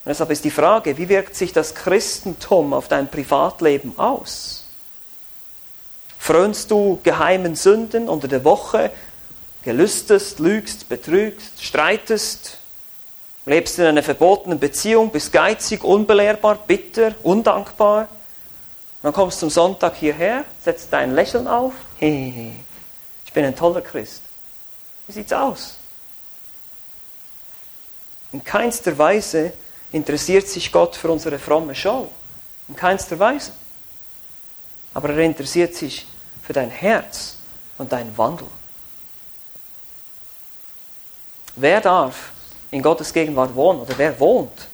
Und 0.04 0.10
deshalb 0.10 0.30
ist 0.30 0.44
die 0.44 0.52
Frage, 0.52 0.96
wie 0.96 1.08
wirkt 1.08 1.34
sich 1.34 1.52
das 1.52 1.74
Christentum 1.74 2.74
auf 2.74 2.86
dein 2.86 3.10
Privatleben 3.10 3.98
aus? 3.98 4.66
Frönst 6.16 6.70
du 6.70 7.00
geheimen 7.02 7.56
Sünden 7.56 8.08
unter 8.08 8.28
der 8.28 8.44
Woche 8.44 8.92
gelüstest, 9.66 10.38
lügst, 10.38 10.88
betrügst, 10.88 11.60
streitest, 11.60 12.58
lebst 13.46 13.80
in 13.80 13.86
einer 13.86 14.02
verbotenen 14.04 14.60
Beziehung, 14.60 15.10
bist 15.10 15.32
geizig, 15.32 15.82
unbelehrbar, 15.82 16.54
bitter, 16.54 17.16
undankbar. 17.24 18.06
dann 19.02 19.12
kommst 19.12 19.38
du 19.38 19.40
zum 19.40 19.50
Sonntag 19.50 19.96
hierher, 19.96 20.44
setzt 20.62 20.92
dein 20.92 21.16
Lächeln 21.16 21.48
auf. 21.48 21.72
Ich 21.98 23.32
bin 23.32 23.44
ein 23.44 23.56
toller 23.56 23.80
Christ. 23.80 24.22
Wie 25.08 25.12
sieht's 25.12 25.32
aus? 25.32 25.74
In 28.32 28.44
keinster 28.44 28.96
Weise 28.96 29.52
interessiert 29.90 30.46
sich 30.46 30.70
Gott 30.70 30.94
für 30.94 31.10
unsere 31.10 31.40
fromme 31.40 31.74
Show. 31.74 32.08
In 32.68 32.76
keinster 32.76 33.18
Weise. 33.18 33.50
Aber 34.94 35.10
er 35.10 35.18
interessiert 35.18 35.74
sich 35.74 36.06
für 36.44 36.52
dein 36.52 36.70
Herz 36.70 37.34
und 37.78 37.90
dein 37.90 38.16
Wandel. 38.16 38.46
Wer 41.56 41.80
darf 41.80 42.32
in 42.70 42.82
Gottes 42.82 43.12
Gegenwart 43.12 43.54
wohnen 43.54 43.80
oder 43.80 43.94
wer 43.96 44.18
wohnt 44.20 44.68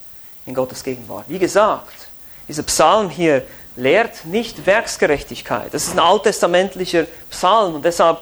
in 0.46 0.54
Gottes 0.54 0.82
Gegenwart? 0.82 1.24
Wie 1.28 1.38
gesagt, 1.38 2.08
dieser 2.48 2.64
Psalm 2.64 3.08
hier 3.08 3.44
lehrt 3.76 4.26
nicht 4.26 4.66
Werksgerechtigkeit. 4.66 5.72
Das 5.72 5.84
ist 5.84 5.92
ein 5.92 6.00
alttestamentlicher 6.00 7.06
Psalm 7.30 7.76
und 7.76 7.84
deshalb 7.84 8.20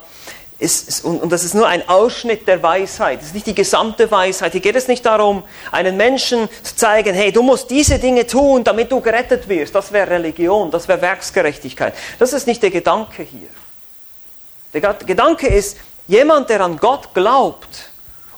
ist, 0.59 1.07
und, 1.07 1.23
und 1.23 1.33
das 1.33 1.43
ist 1.43 1.55
nur 1.55 1.67
ein 1.67 1.89
Ausschnitt 1.89 2.47
der 2.47 2.63
Weisheit. 2.63 3.21
Das 3.21 3.29
ist 3.29 3.35
nicht 3.35 3.47
die 3.47 3.55
gesamte 3.55 4.11
Weisheit. 4.11 4.53
Hier 4.53 4.61
geht 4.61 4.77
es 4.77 4.89
nicht 4.89 5.07
darum, 5.07 5.43
einen 5.73 5.97
Menschen 5.97 6.51
zu 6.63 6.77
zeigen, 6.77 7.15
hey, 7.15 7.33
du 7.33 7.43
musst 7.43 7.71
diese 7.71 7.99
Dinge 7.99 8.27
tun, 8.27 8.63
damit 8.63 8.93
du 8.93 9.01
gerettet 9.01 9.49
wirst. 9.49 9.75
Das 9.75 9.91
wäre 9.91 10.11
Religion, 10.11 10.71
das 10.71 10.87
wäre 10.87 11.01
Werksgerechtigkeit. 11.01 11.95
Das 12.19 12.35
ist 12.35 12.47
nicht 12.47 12.63
der 12.63 12.71
Gedanke 12.71 13.23
hier. 13.23 13.49
Der 14.75 14.95
Gedanke 14.95 15.47
ist, 15.47 15.79
jemand, 16.07 16.51
der 16.51 16.61
an 16.61 16.77
Gott 16.77 17.15
glaubt, 17.15 17.91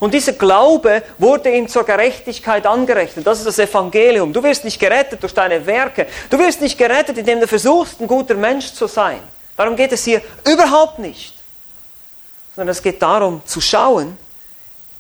Und 0.03 0.13
dieser 0.13 0.33
Glaube 0.33 1.05
wurde 1.17 1.49
ihm 1.49 1.69
zur 1.69 1.85
Gerechtigkeit 1.85 2.67
angerechnet. 2.67 3.25
Das 3.25 3.39
ist 3.39 3.47
das 3.47 3.61
Evangelium. 3.61 4.33
Du 4.33 4.43
wirst 4.43 4.65
nicht 4.65 4.81
gerettet 4.81 5.23
durch 5.23 5.33
deine 5.33 5.65
Werke. 5.65 6.09
Du 6.29 6.41
wirst 6.41 6.61
nicht 6.61 6.77
gerettet, 6.77 7.19
indem 7.19 7.39
du 7.39 7.47
versuchst, 7.47 8.01
ein 8.01 8.09
guter 8.09 8.35
Mensch 8.35 8.73
zu 8.73 8.89
sein. 8.89 9.21
Darum 9.57 9.77
geht 9.77 9.93
es 9.93 10.03
hier 10.03 10.21
überhaupt 10.45 10.99
nicht. 10.99 11.35
Sondern 12.57 12.73
es 12.73 12.83
geht 12.83 13.01
darum 13.01 13.43
zu 13.45 13.61
schauen, 13.61 14.19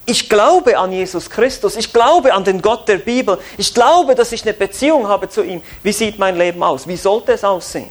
ich 0.07 0.29
glaube 0.29 0.79
an 0.79 0.93
Jesus 0.93 1.29
Christus, 1.29 1.75
ich 1.75 1.93
glaube 1.93 2.33
an 2.33 2.45
den 2.45 2.63
Gott 2.63 2.87
der 2.87 2.99
Bibel, 2.99 3.41
ich 3.59 3.75
glaube, 3.75 4.15
dass 4.15 4.31
ich 4.31 4.43
eine 4.43 4.55
Beziehung 4.55 5.09
habe 5.09 5.29
zu 5.29 5.43
ihm. 5.43 5.63
Wie 5.83 5.93
sieht 5.93 6.17
mein 6.17 6.37
Leben 6.37 6.63
aus? 6.63 6.87
Wie 6.87 6.97
sollte 6.97 7.33
es 7.33 7.43
aussehen? 7.43 7.91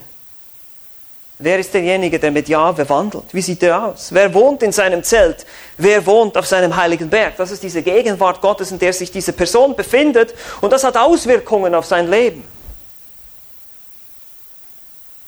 Wer 1.43 1.57
ist 1.57 1.73
derjenige, 1.73 2.19
der 2.19 2.29
mit 2.29 2.47
Jahwe 2.47 2.87
wandelt? 2.87 3.33
Wie 3.33 3.41
sieht 3.41 3.63
er 3.63 3.85
aus? 3.85 4.13
Wer 4.13 4.31
wohnt 4.31 4.61
in 4.61 4.71
seinem 4.71 5.03
Zelt? 5.03 5.47
Wer 5.75 6.05
wohnt 6.05 6.37
auf 6.37 6.45
seinem 6.45 6.75
heiligen 6.75 7.09
Berg? 7.09 7.35
Das 7.37 7.49
ist 7.49 7.63
diese 7.63 7.81
Gegenwart 7.81 8.41
Gottes, 8.41 8.71
in 8.71 8.77
der 8.77 8.93
sich 8.93 9.11
diese 9.11 9.33
Person 9.33 9.75
befindet 9.75 10.35
und 10.61 10.71
das 10.71 10.83
hat 10.83 10.95
Auswirkungen 10.95 11.73
auf 11.73 11.87
sein 11.87 12.11
Leben. 12.11 12.43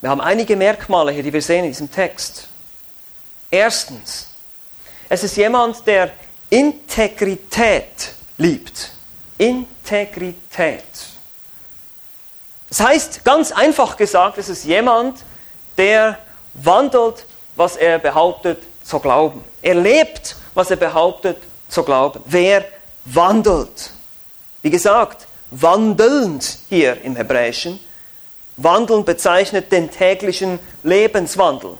Wir 0.01 0.12
haben 0.12 0.22
einige 0.22 0.55
Merkmale 0.55 1.12
hier, 1.12 1.24
die 1.24 1.34
wir 1.34 1.41
sehen 1.41 1.65
in 1.65 1.72
diesem 1.72 1.91
Text. 1.91 2.48
Erstens, 3.50 4.27
es 5.10 5.24
ist 5.24 5.36
jemand, 5.36 5.88
der 5.88 6.12
Integrität 6.51 8.13
liebt. 8.38 8.91
Integrität. 9.39 10.84
Das 12.70 12.82
heißt, 12.82 13.25
ganz 13.25 13.51
einfach 13.51 13.98
gesagt, 13.98 14.38
es 14.38 14.50
ist 14.50 14.63
jemand, 14.65 15.17
der 15.17 15.32
der 15.77 16.18
wandelt, 16.53 17.25
was 17.56 17.75
er 17.75 18.00
behauptet 18.00 18.62
zu 18.84 19.00
glauben. 19.00 19.44
Er 19.62 19.75
lebt, 19.75 20.36
was 20.53 20.72
er 20.72 20.77
behauptet 20.77 21.38
zu 21.68 21.84
glauben. 21.84 22.22
Wer 22.25 22.65
wandelt? 23.06 23.92
Wie 24.62 24.70
gesagt, 24.70 25.27
wandelnd 25.51 26.60
hier 26.70 27.01
im 27.03 27.15
Hebräischen. 27.15 27.80
Wandeln 28.58 29.03
bezeichnet 29.03 29.72
den 29.72 29.89
täglichen 29.89 30.60
Lebenswandel. 30.84 31.77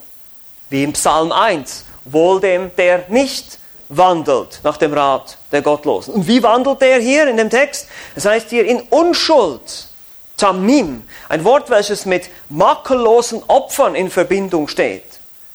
Wie 0.70 0.84
im 0.84 0.94
Psalm 0.94 1.32
1. 1.32 1.86
Wohl 2.06 2.42
dem, 2.42 2.76
der 2.76 3.06
nicht 3.10 3.60
wandelt 3.90 4.60
nach 4.64 4.78
dem 4.78 4.94
Rat 4.94 5.38
der 5.52 5.62
Gottlosen. 5.62 6.14
Und 6.16 6.28
wie 6.28 6.42
wandelt 6.42 6.82
der 6.82 7.00
hier 7.00 7.28
in 7.28 7.38
dem 7.38 7.50
Text? 7.50 7.88
Das 8.16 8.26
heißt 8.26 8.50
hier 8.50 8.66
in 8.66 8.82
Unschuld 8.90 9.88
Tamim, 10.44 11.04
ein 11.30 11.46
Wort, 11.46 11.70
welches 11.70 12.06
mit 12.06 12.30
makellosen 12.50 13.42
Opfern 13.48 13.96
in 13.96 14.12
Verbindung 14.12 14.68
steht. 14.68 15.06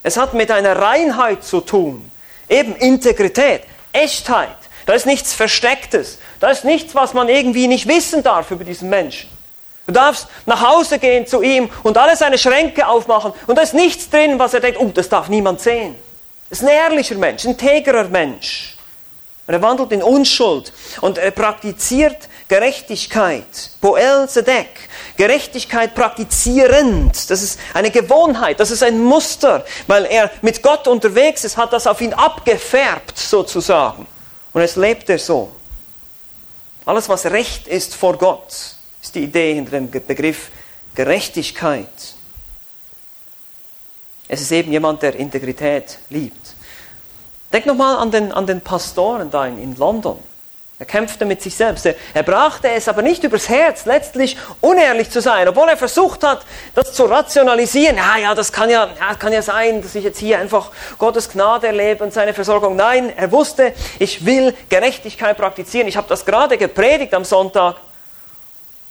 Es 0.02 0.16
hat 0.16 0.32
mit 0.32 0.50
einer 0.50 0.78
Reinheit 0.78 1.44
zu 1.44 1.60
tun, 1.60 2.10
eben 2.48 2.74
Integrität, 2.74 3.64
Echtheit. 3.92 4.56
Da 4.86 4.94
ist 4.94 5.04
nichts 5.04 5.34
Verstecktes, 5.34 6.16
da 6.40 6.48
ist 6.48 6.64
nichts, 6.64 6.94
was 6.94 7.12
man 7.12 7.28
irgendwie 7.28 7.68
nicht 7.68 7.86
wissen 7.86 8.22
darf 8.22 8.50
über 8.50 8.64
diesen 8.64 8.88
Menschen. 8.88 9.28
Du 9.86 9.92
darfst 9.92 10.26
nach 10.46 10.66
Hause 10.66 10.98
gehen 10.98 11.26
zu 11.26 11.42
ihm 11.42 11.68
und 11.82 11.98
alle 11.98 12.16
seine 12.16 12.38
Schränke 12.38 12.88
aufmachen 12.88 13.34
und 13.46 13.56
da 13.58 13.60
ist 13.60 13.74
nichts 13.74 14.08
drin, 14.08 14.38
was 14.38 14.54
er 14.54 14.60
denkt, 14.60 14.80
oh, 14.80 14.90
das 14.94 15.10
darf 15.10 15.28
niemand 15.28 15.60
sehen. 15.60 15.96
Das 16.48 16.60
ist 16.60 16.64
ein 16.64 16.70
ehrlicher 16.70 17.16
Mensch, 17.16 17.44
ein 17.44 17.50
integrer 17.50 18.04
Mensch. 18.04 18.77
Und 19.48 19.54
er 19.54 19.62
wandelt 19.62 19.92
in 19.92 20.02
Unschuld 20.02 20.74
und 21.00 21.16
er 21.16 21.30
praktiziert 21.30 22.28
Gerechtigkeit. 22.48 23.70
Boel 23.80 24.28
Zedek. 24.28 24.68
Gerechtigkeit 25.16 25.94
praktizierend. 25.94 27.30
Das 27.30 27.40
ist 27.40 27.58
eine 27.72 27.90
Gewohnheit, 27.90 28.60
das 28.60 28.70
ist 28.70 28.82
ein 28.82 29.00
Muster. 29.00 29.64
Weil 29.86 30.04
er 30.04 30.30
mit 30.42 30.62
Gott 30.62 30.86
unterwegs 30.86 31.44
ist, 31.44 31.56
hat 31.56 31.72
das 31.72 31.86
auf 31.86 32.02
ihn 32.02 32.12
abgefärbt 32.12 33.16
sozusagen. 33.16 34.06
Und 34.52 34.60
es 34.60 34.76
lebt 34.76 35.08
er 35.08 35.18
so. 35.18 35.50
Alles, 36.84 37.08
was 37.08 37.24
recht 37.24 37.68
ist 37.68 37.94
vor 37.94 38.18
Gott, 38.18 38.52
ist 39.02 39.14
die 39.14 39.24
Idee 39.24 39.54
hinter 39.54 39.70
dem 39.72 39.90
Begriff 39.90 40.50
Gerechtigkeit. 40.94 41.88
Es 44.28 44.42
ist 44.42 44.52
eben 44.52 44.72
jemand, 44.72 45.00
der 45.00 45.14
Integrität 45.14 46.00
liebt. 46.10 46.54
Denk 47.52 47.66
nochmal 47.66 47.96
an 47.96 48.10
den, 48.10 48.32
an 48.32 48.46
den 48.46 48.60
Pastoren 48.60 49.30
da 49.30 49.46
in, 49.46 49.58
in 49.58 49.76
London. 49.76 50.18
Er 50.80 50.86
kämpfte 50.86 51.24
mit 51.24 51.42
sich 51.42 51.56
selbst. 51.56 51.86
Er, 51.86 51.96
er, 52.14 52.22
brachte 52.22 52.68
es 52.70 52.86
aber 52.88 53.02
nicht 53.02 53.24
übers 53.24 53.48
Herz, 53.48 53.84
letztlich 53.84 54.36
unehrlich 54.60 55.10
zu 55.10 55.20
sein, 55.20 55.48
obwohl 55.48 55.68
er 55.68 55.76
versucht 55.76 56.22
hat, 56.22 56.42
das 56.74 56.92
zu 56.92 57.06
rationalisieren. 57.06 57.96
Ja, 57.96 58.16
ja, 58.16 58.34
das 58.34 58.52
kann 58.52 58.70
ja, 58.70 58.88
ja, 58.98 59.14
kann 59.14 59.32
ja 59.32 59.42
sein, 59.42 59.82
dass 59.82 59.96
ich 59.96 60.04
jetzt 60.04 60.18
hier 60.18 60.38
einfach 60.38 60.70
Gottes 60.98 61.30
Gnade 61.30 61.66
erlebe 61.66 62.04
und 62.04 62.12
seine 62.12 62.32
Versorgung. 62.32 62.76
Nein, 62.76 63.12
er 63.16 63.32
wusste, 63.32 63.74
ich 63.98 64.24
will 64.24 64.54
Gerechtigkeit 64.68 65.36
praktizieren. 65.36 65.88
Ich 65.88 65.96
habe 65.96 66.08
das 66.08 66.24
gerade 66.24 66.56
gepredigt 66.56 67.12
am 67.12 67.24
Sonntag. 67.24 67.76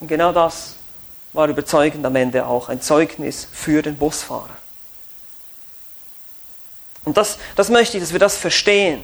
Und 0.02 0.08
genau 0.10 0.34
das 0.34 0.74
war 1.32 1.48
überzeugend 1.48 2.06
am 2.06 2.16
Ende 2.18 2.46
auch 2.46 2.68
ein 2.68 2.82
Zeugnis 2.82 3.48
für 3.54 3.82
den 3.82 3.98
Busfahrer. 3.98 4.50
Und 7.08 7.16
das, 7.16 7.38
das 7.56 7.70
möchte 7.70 7.96
ich, 7.96 8.04
dass 8.04 8.12
wir 8.12 8.20
das 8.20 8.36
verstehen. 8.36 9.02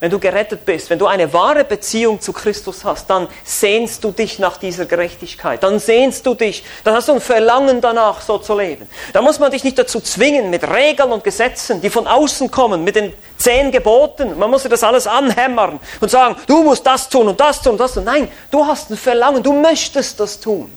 Wenn 0.00 0.10
du 0.10 0.18
gerettet 0.18 0.64
bist, 0.64 0.88
wenn 0.88 0.98
du 0.98 1.06
eine 1.06 1.32
wahre 1.34 1.64
Beziehung 1.64 2.18
zu 2.18 2.32
Christus 2.32 2.82
hast, 2.82 3.10
dann 3.10 3.28
sehnst 3.44 4.02
du 4.02 4.10
dich 4.10 4.38
nach 4.38 4.56
dieser 4.56 4.86
Gerechtigkeit. 4.86 5.62
Dann 5.62 5.78
sehnst 5.78 6.24
du 6.26 6.34
dich, 6.34 6.64
dann 6.82 6.94
hast 6.94 7.08
du 7.08 7.12
ein 7.12 7.20
Verlangen 7.20 7.82
danach, 7.82 8.22
so 8.22 8.38
zu 8.38 8.58
leben. 8.58 8.88
Da 9.12 9.20
muss 9.20 9.38
man 9.38 9.50
dich 9.52 9.64
nicht 9.64 9.78
dazu 9.78 10.00
zwingen 10.00 10.48
mit 10.48 10.68
Regeln 10.68 11.12
und 11.12 11.22
Gesetzen, 11.22 11.82
die 11.82 11.90
von 11.90 12.06
außen 12.06 12.50
kommen, 12.50 12.82
mit 12.82 12.96
den 12.96 13.12
zehn 13.36 13.70
Geboten. 13.70 14.36
Man 14.38 14.50
muss 14.50 14.62
dir 14.62 14.70
das 14.70 14.82
alles 14.82 15.06
anhämmern 15.06 15.78
und 16.00 16.10
sagen, 16.10 16.36
du 16.46 16.62
musst 16.64 16.86
das 16.86 17.08
tun 17.10 17.28
und 17.28 17.38
das 17.38 17.60
tun 17.60 17.72
und 17.72 17.78
das 17.78 17.92
tun. 17.92 18.04
Nein, 18.04 18.28
du 18.50 18.66
hast 18.66 18.90
ein 18.90 18.96
Verlangen, 18.96 19.42
du 19.42 19.52
möchtest 19.52 20.18
das 20.18 20.40
tun. 20.40 20.72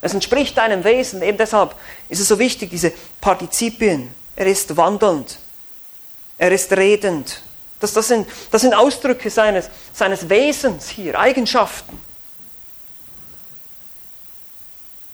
Es 0.00 0.14
entspricht 0.14 0.56
deinem 0.56 0.82
Wesen. 0.84 1.22
Eben 1.22 1.36
deshalb 1.36 1.74
ist 2.08 2.18
es 2.18 2.28
so 2.28 2.38
wichtig, 2.38 2.70
diese 2.70 2.92
Partizipien. 3.20 4.12
Er 4.34 4.46
ist 4.46 4.76
wandelnd. 4.76 5.38
Er 6.44 6.52
ist 6.52 6.70
redend. 6.72 7.40
Das, 7.80 7.94
das, 7.94 8.08
sind, 8.08 8.28
das 8.50 8.60
sind 8.60 8.74
Ausdrücke 8.74 9.30
seines, 9.30 9.70
seines 9.94 10.28
Wesens 10.28 10.90
hier, 10.90 11.18
Eigenschaften. 11.18 11.98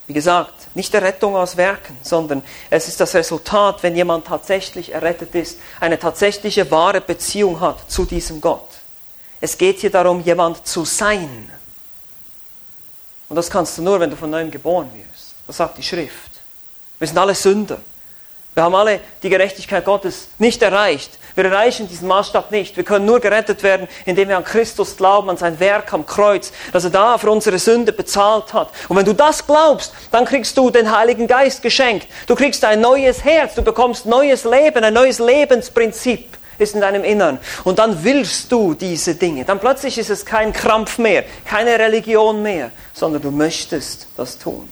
Wie 0.08 0.12
gesagt, 0.12 0.74
nicht 0.74 0.92
Errettung 0.92 1.36
aus 1.36 1.56
Werken, 1.56 1.96
sondern 2.02 2.42
es 2.68 2.88
ist 2.88 2.98
das 2.98 3.14
Resultat, 3.14 3.80
wenn 3.84 3.94
jemand 3.94 4.26
tatsächlich 4.26 4.92
errettet 4.92 5.32
ist, 5.36 5.60
eine 5.78 6.00
tatsächliche 6.00 6.68
wahre 6.68 7.00
Beziehung 7.00 7.60
hat 7.60 7.88
zu 7.88 8.04
diesem 8.06 8.40
Gott. 8.40 8.68
Es 9.40 9.56
geht 9.56 9.78
hier 9.78 9.90
darum, 9.90 10.24
jemand 10.24 10.66
zu 10.66 10.84
sein. 10.84 11.48
Und 13.28 13.36
das 13.36 13.48
kannst 13.48 13.78
du 13.78 13.82
nur, 13.82 14.00
wenn 14.00 14.10
du 14.10 14.16
von 14.16 14.30
neuem 14.30 14.50
geboren 14.50 14.90
wirst. 14.94 15.34
Das 15.46 15.58
sagt 15.58 15.78
die 15.78 15.84
Schrift. 15.84 16.32
Wir 16.98 17.06
sind 17.06 17.18
alle 17.18 17.36
Sünder. 17.36 17.80
Wir 18.54 18.64
haben 18.64 18.74
alle 18.74 19.00
die 19.22 19.30
Gerechtigkeit 19.30 19.84
Gottes 19.84 20.28
nicht 20.38 20.60
erreicht. 20.62 21.18
Wir 21.36 21.44
erreichen 21.44 21.88
diesen 21.88 22.08
Maßstab 22.08 22.50
nicht. 22.50 22.76
Wir 22.76 22.84
können 22.84 23.06
nur 23.06 23.20
gerettet 23.20 23.62
werden, 23.62 23.86
indem 24.04 24.28
wir 24.28 24.36
an 24.36 24.44
Christus 24.44 24.96
glauben, 24.96 25.30
an 25.30 25.36
sein 25.36 25.60
Werk 25.60 25.92
am 25.92 26.04
Kreuz, 26.04 26.52
dass 26.72 26.84
er 26.84 26.90
da 26.90 27.16
für 27.16 27.30
unsere 27.30 27.58
Sünde 27.60 27.92
bezahlt 27.92 28.52
hat. 28.52 28.70
Und 28.88 28.96
wenn 28.96 29.04
du 29.04 29.12
das 29.12 29.46
glaubst, 29.46 29.92
dann 30.10 30.24
kriegst 30.24 30.58
du 30.58 30.70
den 30.70 30.94
Heiligen 30.94 31.28
Geist 31.28 31.62
geschenkt. 31.62 32.08
Du 32.26 32.34
kriegst 32.34 32.64
ein 32.64 32.80
neues 32.80 33.24
Herz, 33.24 33.54
du 33.54 33.62
bekommst 33.62 34.06
neues 34.06 34.44
Leben, 34.44 34.82
ein 34.82 34.94
neues 34.94 35.20
Lebensprinzip 35.20 36.36
ist 36.58 36.74
in 36.74 36.80
deinem 36.80 37.04
Innern. 37.04 37.38
Und 37.64 37.78
dann 37.78 38.02
willst 38.04 38.50
du 38.50 38.74
diese 38.74 39.14
Dinge. 39.14 39.44
Dann 39.44 39.60
plötzlich 39.60 39.96
ist 39.96 40.10
es 40.10 40.26
kein 40.26 40.52
Krampf 40.52 40.98
mehr, 40.98 41.24
keine 41.44 41.78
Religion 41.78 42.42
mehr, 42.42 42.70
sondern 42.92 43.22
du 43.22 43.30
möchtest 43.30 44.08
das 44.16 44.38
tun. 44.38 44.68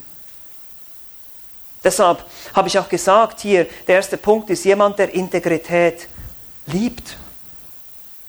Deshalb 1.82 2.24
habe 2.54 2.68
ich 2.68 2.78
auch 2.78 2.88
gesagt 2.88 3.40
hier, 3.40 3.66
der 3.86 3.96
erste 3.96 4.16
Punkt 4.16 4.50
ist 4.50 4.64
jemand, 4.64 4.98
der 4.98 5.14
Integrität 5.14 6.08
liebt. 6.66 7.16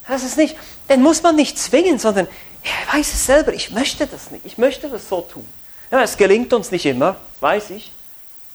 Das 0.08 0.24
ist 0.24 0.38
nicht, 0.38 0.56
den 0.88 1.02
muss 1.02 1.22
man 1.22 1.36
nicht 1.36 1.58
zwingen, 1.58 2.00
sondern 2.00 2.28
er 2.64 2.98
weiß 2.98 3.14
es 3.14 3.26
selber, 3.26 3.54
ich 3.54 3.72
möchte 3.72 4.08
das 4.08 4.32
nicht, 4.32 4.46
ich 4.46 4.58
möchte 4.58 4.90
das 4.90 5.08
so 5.08 5.22
tun. 5.22 5.48
Ja, 5.92 6.04
es 6.04 6.18
gelingt 6.18 6.54
uns 6.54 6.72
nicht 6.72 6.86
immer, 6.86 7.16
weiß 7.40 7.72
ich, 7.72 7.92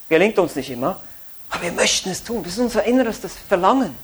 gelingt 0.08 0.38
uns 0.38 0.54
nicht 0.54 0.70
immer, 0.70 1.00
aber 1.50 1.62
wir 1.62 1.72
möchten 1.72 2.10
es 2.10 2.22
tun, 2.22 2.42
das 2.42 2.52
ist 2.54 2.58
unser 2.58 2.84
innerstes 2.84 3.32
Verlangen. 3.48 3.96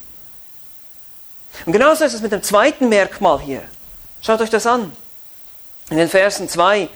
Und 1.66 1.72
genauso 1.72 2.04
ist 2.04 2.14
es 2.14 2.22
mit 2.22 2.32
dem 2.32 2.42
zweiten 2.42 2.88
Merkmal 2.88 3.40
hier. 3.40 3.62
Schaut 4.22 4.40
euch 4.40 4.50
das 4.50 4.66
an. 4.66 4.92
In 5.90 5.96
den 5.96 6.08
Versen 6.08 6.48
2, 6.48 6.88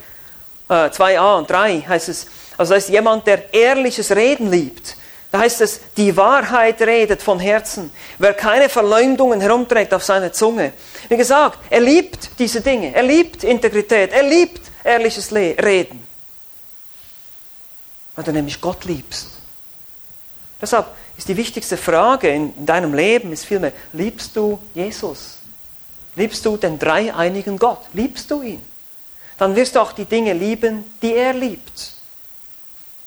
äh, 0.69 0.91
2a 0.91 1.39
und 1.39 1.51
3 1.51 1.81
heißt 1.81 2.09
es, 2.09 2.27
also 2.57 2.75
das 2.75 2.85
ist 2.85 2.91
jemand, 2.91 3.27
der 3.27 3.53
ehrliches 3.53 4.11
Reden 4.11 4.51
liebt. 4.51 4.97
Da 5.35 5.41
heißt 5.41 5.63
es, 5.63 5.81
die 5.97 6.17
Wahrheit 6.17 6.81
redet 6.81 7.21
von 7.21 7.41
Herzen. 7.41 7.91
Wer 8.19 8.35
keine 8.35 8.69
Verleumdungen 8.69 9.41
herumträgt 9.41 9.93
auf 9.93 10.05
seiner 10.05 10.33
Zunge. 10.33 10.73
Wie 11.09 11.17
gesagt, 11.17 11.59
er 11.71 11.81
liebt 11.81 12.31
diese 12.39 12.61
Dinge. 12.61 12.95
Er 12.95 13.03
liebt 13.03 13.43
Integrität. 13.43 14.13
Er 14.13 14.23
liebt 14.23 14.61
ehrliches 14.85 15.35
Reden. 15.35 16.07
Weil 18.15 18.25
du 18.25 18.31
nämlich 18.31 18.61
Gott 18.61 18.85
liebst. 18.85 19.31
Deshalb 20.63 20.87
ist 21.17 21.29
die 21.29 21.37
wichtigste 21.37 21.77
Frage 21.77 22.29
in 22.29 22.65
deinem 22.65 22.95
Leben 22.95 23.33
ist 23.33 23.45
vielmehr, 23.45 23.73
liebst 23.93 24.37
du 24.37 24.61
Jesus? 24.73 25.39
Liebst 26.15 26.47
du 26.47 26.57
den 26.57 26.79
dreieinigen 26.79 27.59
Gott? 27.59 27.81
Liebst 27.93 28.31
du 28.31 28.41
ihn? 28.43 28.63
Dann 29.37 29.57
wirst 29.57 29.75
du 29.75 29.81
auch 29.81 29.93
die 29.93 30.05
Dinge 30.05 30.33
lieben, 30.33 30.85
die 31.03 31.15
er 31.15 31.33
liebt. 31.33 31.94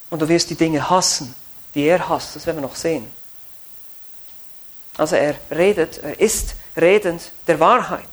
Und 0.10 0.22
du 0.22 0.28
wirst 0.28 0.50
die 0.50 0.56
Dinge 0.56 0.90
hassen, 0.90 1.34
die 1.76 1.84
er 1.84 2.08
hasst. 2.08 2.36
Das 2.36 2.46
werden 2.46 2.58
wir 2.58 2.68
noch 2.68 2.76
sehen. 2.76 3.12
Also 4.98 5.16
er 5.16 5.36
redet, 5.52 6.00
er 6.00 6.20
ist 6.20 6.56
redend 6.76 7.22
der 7.46 7.60
Wahrheit. 7.60 8.08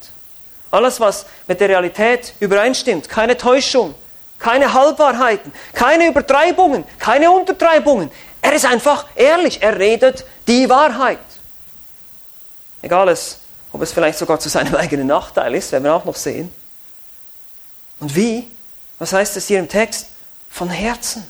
Alles, 0.70 1.00
was 1.00 1.24
mit 1.46 1.60
der 1.60 1.68
Realität 1.68 2.34
übereinstimmt, 2.40 3.08
keine 3.08 3.36
Täuschung, 3.36 3.94
keine 4.38 4.72
Halbwahrheiten, 4.72 5.52
keine 5.72 6.08
Übertreibungen, 6.08 6.84
keine 6.98 7.30
Untertreibungen. 7.30 8.10
Er 8.42 8.52
ist 8.52 8.66
einfach 8.66 9.06
ehrlich, 9.14 9.62
er 9.62 9.78
redet 9.78 10.24
die 10.46 10.68
Wahrheit. 10.68 11.20
Egal, 12.82 13.08
es, 13.08 13.38
ob 13.72 13.80
es 13.80 13.92
vielleicht 13.92 14.18
sogar 14.18 14.38
zu 14.38 14.50
seinem 14.50 14.74
eigenen 14.76 15.06
Nachteil 15.06 15.54
ist, 15.54 15.72
werden 15.72 15.84
wir 15.84 15.94
auch 15.94 16.04
noch 16.04 16.16
sehen. 16.16 16.52
Und 18.00 18.14
wie? 18.14 18.50
Was 18.98 19.12
heißt 19.12 19.36
es 19.36 19.46
hier 19.46 19.58
im 19.58 19.68
Text? 19.68 20.08
Von 20.50 20.68
Herzen. 20.68 21.26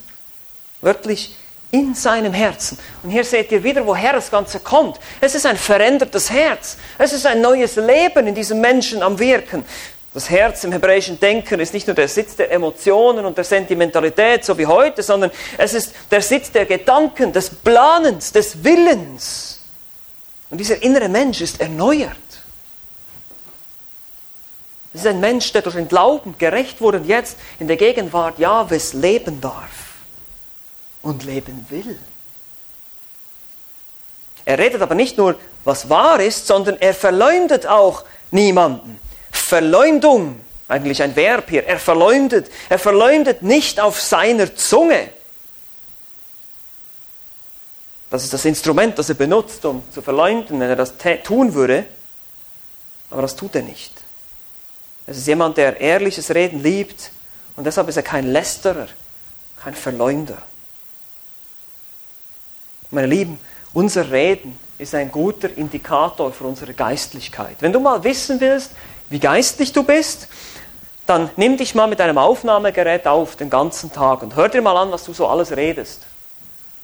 Wörtlich 0.85 1.35
in 1.71 1.95
seinem 1.95 2.35
Herzen. 2.35 2.79
Und 3.03 3.11
hier 3.11 3.25
seht 3.25 3.51
ihr 3.51 3.65
wieder, 3.65 3.85
woher 3.87 4.13
das 4.13 4.31
Ganze 4.31 4.61
kommt. 4.61 5.01
Es 5.21 5.35
ist 5.35 5.47
ein 5.47 5.57
verändertes 5.57 6.31
Herz. 6.31 6.77
Es 6.99 7.13
ist 7.13 7.27
ein 7.27 7.41
neues 7.41 7.77
Leben 7.77 8.27
in 8.27 8.35
diesem 8.35 8.61
Menschen 8.61 9.03
am 9.03 9.19
Wirken. 9.19 9.65
Das 10.13 10.29
Herz 10.29 10.63
im 10.63 10.73
hebräischen 10.73 11.19
Denken 11.19 11.59
ist 11.59 11.73
nicht 11.73 11.87
nur 11.87 11.97
der 11.97 12.07
Sitz 12.07 12.37
der 12.37 12.53
Emotionen 12.53 13.25
und 13.25 13.37
der 13.37 13.45
Sentimentalität, 13.45 14.45
so 14.45 14.57
wie 14.59 14.67
heute, 14.67 15.03
sondern 15.03 15.33
es 15.59 15.73
ist 15.75 15.95
der 16.11 16.21
Sitz 16.21 16.53
der 16.53 16.67
Gedanken, 16.67 17.33
des 17.33 17.51
Planens, 17.51 18.31
des 18.31 18.63
Willens. 18.63 19.61
Und 20.51 20.59
dieser 20.59 20.81
innere 20.83 21.09
Mensch 21.09 21.41
ist 21.41 21.61
erneuert. 21.61 22.11
Es 24.93 25.01
ist 25.01 25.07
ein 25.07 25.19
Mensch, 25.19 25.51
der 25.51 25.63
durch 25.63 25.77
den 25.77 25.89
Glauben 25.89 26.37
gerecht 26.39 26.81
wurde 26.81 26.99
und 26.99 27.07
jetzt 27.07 27.37
in 27.59 27.67
der 27.69 27.79
Gegenwart 27.79 28.39
Jahwes 28.39 28.93
leben 28.93 29.41
darf 29.41 29.84
und 31.05 31.23
leben 31.25 31.67
will. 31.69 31.99
Er 34.45 34.59
redet 34.59 34.83
aber 34.83 34.95
nicht 34.95 35.17
nur, 35.17 35.39
was 35.65 35.89
wahr 35.89 36.21
ist, 36.21 36.47
sondern 36.47 36.77
er 36.81 36.93
verleumdet 36.93 37.67
auch 37.67 38.05
niemanden. 38.31 38.99
Verleumdung, 39.31 40.41
eigentlich 40.69 41.03
ein 41.03 41.17
Verb 41.17 41.49
hier, 41.49 41.67
er 41.67 41.79
verleumdet. 41.79 42.51
Er 42.69 42.79
verleumdet 42.79 43.43
nicht 43.43 43.81
auf 43.81 44.01
seiner 44.01 44.55
Zunge. 44.55 45.09
Das 48.11 48.25
ist 48.25 48.33
das 48.33 48.45
Instrument, 48.45 48.99
das 48.99 49.09
er 49.09 49.15
benutzt, 49.15 49.65
um 49.65 49.83
zu 49.91 50.03
verleumden, 50.03 50.61
wenn 50.61 50.69
er 50.69 50.77
das 50.77 50.95
tun 51.25 51.55
würde. 51.55 51.85
Aber 53.11 53.23
das 53.23 53.37
tut 53.37 53.55
er 53.55 53.63
nicht. 53.63 53.93
Es 55.07 55.19
ist 55.19 55.27
jemand, 55.27 55.57
der 55.57 55.81
ehrliches 55.81 56.31
Reden 56.35 56.63
liebt 56.63 57.11
und 57.57 57.65
deshalb 57.65 57.89
ist 57.89 57.97
er 57.97 58.03
kein 58.03 58.27
Lästerer, 58.27 58.89
kein 59.63 59.75
Verleumder. 59.75 60.39
Meine 62.95 63.09
Lieben, 63.09 63.41
unser 63.73 64.09
Reden 64.13 64.57
ist 64.79 64.95
ein 64.95 65.11
guter 65.11 65.51
Indikator 65.57 66.33
für 66.33 66.45
unsere 66.45 66.75
Geistlichkeit. 66.75 67.57
Wenn 67.59 67.73
du 67.73 67.81
mal 67.81 68.05
wissen 68.05 68.41
willst, 68.41 68.71
wie 69.11 69.19
geistlich 69.19 69.73
du 69.73 69.83
bist, 69.83 70.29
dann 71.05 71.29
nimm 71.37 71.57
dich 71.57 71.75
mal 71.75 71.89
mit 71.89 72.01
einem 72.01 72.19
Aufnahmegerät 72.19 73.07
auf 73.09 73.35
den 73.35 73.51
ganzen 73.51 73.93
Tag 73.93 74.23
und 74.23 74.37
hör 74.37 74.49
dir 74.49 74.63
mal 74.63 74.77
an, 74.77 74.93
was 74.93 75.03
du 75.05 75.13
so 75.13 75.27
alles 75.27 75.51
redest. 75.57 76.03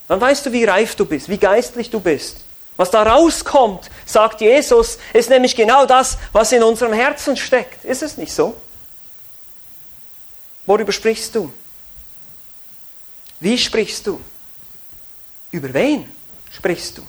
Dann 0.08 0.20
weißt 0.20 0.46
du, 0.46 0.52
wie 0.52 0.64
reif 0.64 0.96
du 0.96 1.06
bist, 1.06 1.28
wie 1.28 1.38
geistlich 1.38 1.90
du 1.90 2.00
bist. 2.00 2.38
Was 2.76 2.90
da 2.90 3.04
rauskommt, 3.04 3.88
sagt 4.04 4.40
Jesus, 4.40 4.98
ist 5.12 5.30
nämlich 5.30 5.54
genau 5.54 5.86
das, 5.86 6.18
was 6.32 6.50
in 6.50 6.64
unserem 6.64 6.92
Herzen 6.92 7.36
steckt. 7.36 7.84
Ist 7.84 8.02
es 8.02 8.16
nicht 8.16 8.32
so? 8.32 8.56
Worüber 10.66 10.90
sprichst 10.90 11.36
du? 11.36 11.52
Wie 13.38 13.56
sprichst 13.56 14.08
du? 14.08 14.20
Über 15.50 15.72
wen 15.72 16.10
sprichst 16.50 16.98
du? 16.98 17.02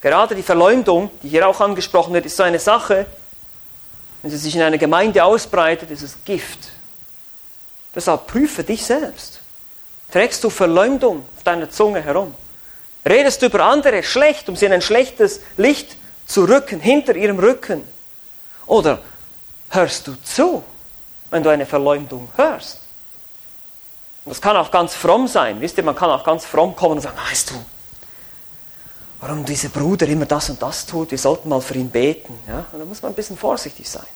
Gerade 0.00 0.34
die 0.34 0.42
Verleumdung, 0.42 1.10
die 1.22 1.28
hier 1.28 1.48
auch 1.48 1.60
angesprochen 1.60 2.14
wird, 2.14 2.26
ist 2.26 2.36
so 2.36 2.42
eine 2.42 2.58
Sache, 2.58 3.06
wenn 4.22 4.30
sie 4.30 4.36
sich 4.36 4.54
in 4.54 4.62
einer 4.62 4.78
Gemeinde 4.78 5.24
ausbreitet, 5.24 5.90
ist 5.90 6.02
es 6.02 6.16
Gift. 6.24 6.70
Deshalb 7.94 8.26
prüfe 8.26 8.64
dich 8.64 8.84
selbst. 8.84 9.40
Trägst 10.10 10.42
du 10.42 10.50
Verleumdung 10.50 11.24
auf 11.36 11.42
deiner 11.42 11.70
Zunge 11.70 12.02
herum? 12.02 12.34
Redest 13.04 13.42
du 13.42 13.46
über 13.46 13.64
andere 13.64 14.02
schlecht, 14.02 14.48
um 14.48 14.56
sie 14.56 14.66
in 14.66 14.72
ein 14.72 14.82
schlechtes 14.82 15.40
Licht 15.56 15.96
zu 16.26 16.44
rücken, 16.44 16.80
hinter 16.80 17.16
ihrem 17.16 17.38
Rücken? 17.38 17.82
Oder 18.66 19.00
hörst 19.70 20.06
du 20.06 20.14
zu, 20.22 20.62
wenn 21.30 21.42
du 21.42 21.50
eine 21.50 21.66
Verleumdung 21.66 22.28
hörst? 22.36 22.78
Das 24.24 24.40
kann 24.40 24.56
auch 24.56 24.70
ganz 24.70 24.94
fromm 24.94 25.26
sein. 25.26 25.60
Wisst 25.60 25.78
ihr, 25.78 25.84
man 25.84 25.96
kann 25.96 26.10
auch 26.10 26.24
ganz 26.24 26.44
fromm 26.44 26.76
kommen 26.76 26.96
und 26.96 27.00
sagen, 27.00 27.16
weißt 27.30 27.50
du, 27.50 27.54
warum 29.20 29.44
dieser 29.44 29.70
Bruder 29.70 30.06
immer 30.06 30.26
das 30.26 30.50
und 30.50 30.60
das 30.60 30.86
tut, 30.86 31.10
wir 31.10 31.18
sollten 31.18 31.48
mal 31.48 31.60
für 31.60 31.74
ihn 31.74 31.90
beten. 31.90 32.38
Ja? 32.46 32.66
Und 32.72 32.78
da 32.80 32.84
muss 32.84 33.02
man 33.02 33.12
ein 33.12 33.14
bisschen 33.14 33.36
vorsichtig 33.36 33.88
sein. 33.88 34.06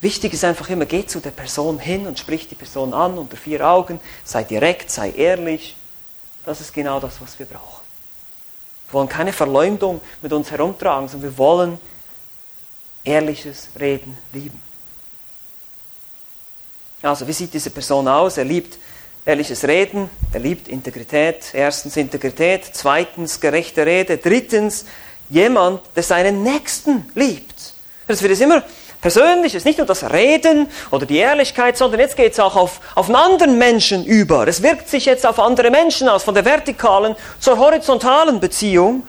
Wichtig 0.00 0.34
ist 0.34 0.44
einfach 0.44 0.68
immer, 0.68 0.84
geh 0.84 1.06
zu 1.06 1.20
der 1.20 1.30
Person 1.30 1.78
hin 1.78 2.06
und 2.06 2.18
sprich 2.18 2.48
die 2.48 2.54
Person 2.54 2.92
an 2.92 3.16
unter 3.16 3.36
vier 3.36 3.66
Augen, 3.66 3.98
sei 4.24 4.44
direkt, 4.44 4.90
sei 4.90 5.10
ehrlich. 5.10 5.76
Das 6.44 6.60
ist 6.60 6.72
genau 6.72 7.00
das, 7.00 7.20
was 7.20 7.38
wir 7.38 7.46
brauchen. 7.46 7.84
Wir 8.88 8.94
wollen 8.94 9.08
keine 9.08 9.32
Verleumdung 9.32 10.00
mit 10.22 10.32
uns 10.32 10.50
herumtragen, 10.50 11.08
sondern 11.08 11.30
wir 11.30 11.38
wollen 11.38 11.80
ehrliches 13.04 13.68
Reden 13.80 14.16
lieben. 14.32 14.60
Also, 17.02 17.28
wie 17.28 17.32
sieht 17.32 17.52
diese 17.52 17.70
Person 17.70 18.08
aus? 18.08 18.38
Er 18.38 18.44
liebt 18.44 18.78
ehrliches 19.24 19.64
Reden, 19.64 20.08
er 20.32 20.40
liebt 20.40 20.68
Integrität. 20.68 21.52
Erstens 21.52 21.96
Integrität, 21.96 22.62
zweitens 22.72 23.40
gerechte 23.40 23.84
Rede, 23.84 24.18
drittens 24.18 24.86
jemand, 25.28 25.82
der 25.94 26.02
seinen 26.02 26.42
Nächsten 26.42 27.10
liebt. 27.14 27.74
Das 28.06 28.22
wird 28.22 28.32
es 28.32 28.40
immer 28.40 28.62
persönlich, 29.00 29.52
es 29.52 29.58
ist 29.58 29.64
nicht 29.66 29.78
nur 29.78 29.86
das 29.86 30.04
Reden 30.10 30.68
oder 30.90 31.06
die 31.06 31.18
Ehrlichkeit, 31.18 31.76
sondern 31.76 32.00
jetzt 32.00 32.16
geht 32.16 32.32
es 32.32 32.40
auch 32.40 32.56
auf, 32.56 32.80
auf 32.94 33.06
einen 33.06 33.16
anderen 33.16 33.58
Menschen 33.58 34.04
über. 34.04 34.46
Es 34.46 34.62
wirkt 34.62 34.88
sich 34.88 35.06
jetzt 35.06 35.26
auf 35.26 35.38
andere 35.38 35.70
Menschen 35.70 36.08
aus, 36.08 36.22
von 36.22 36.34
der 36.34 36.44
vertikalen 36.44 37.16
zur 37.40 37.58
horizontalen 37.58 38.40
Beziehung. 38.40 39.06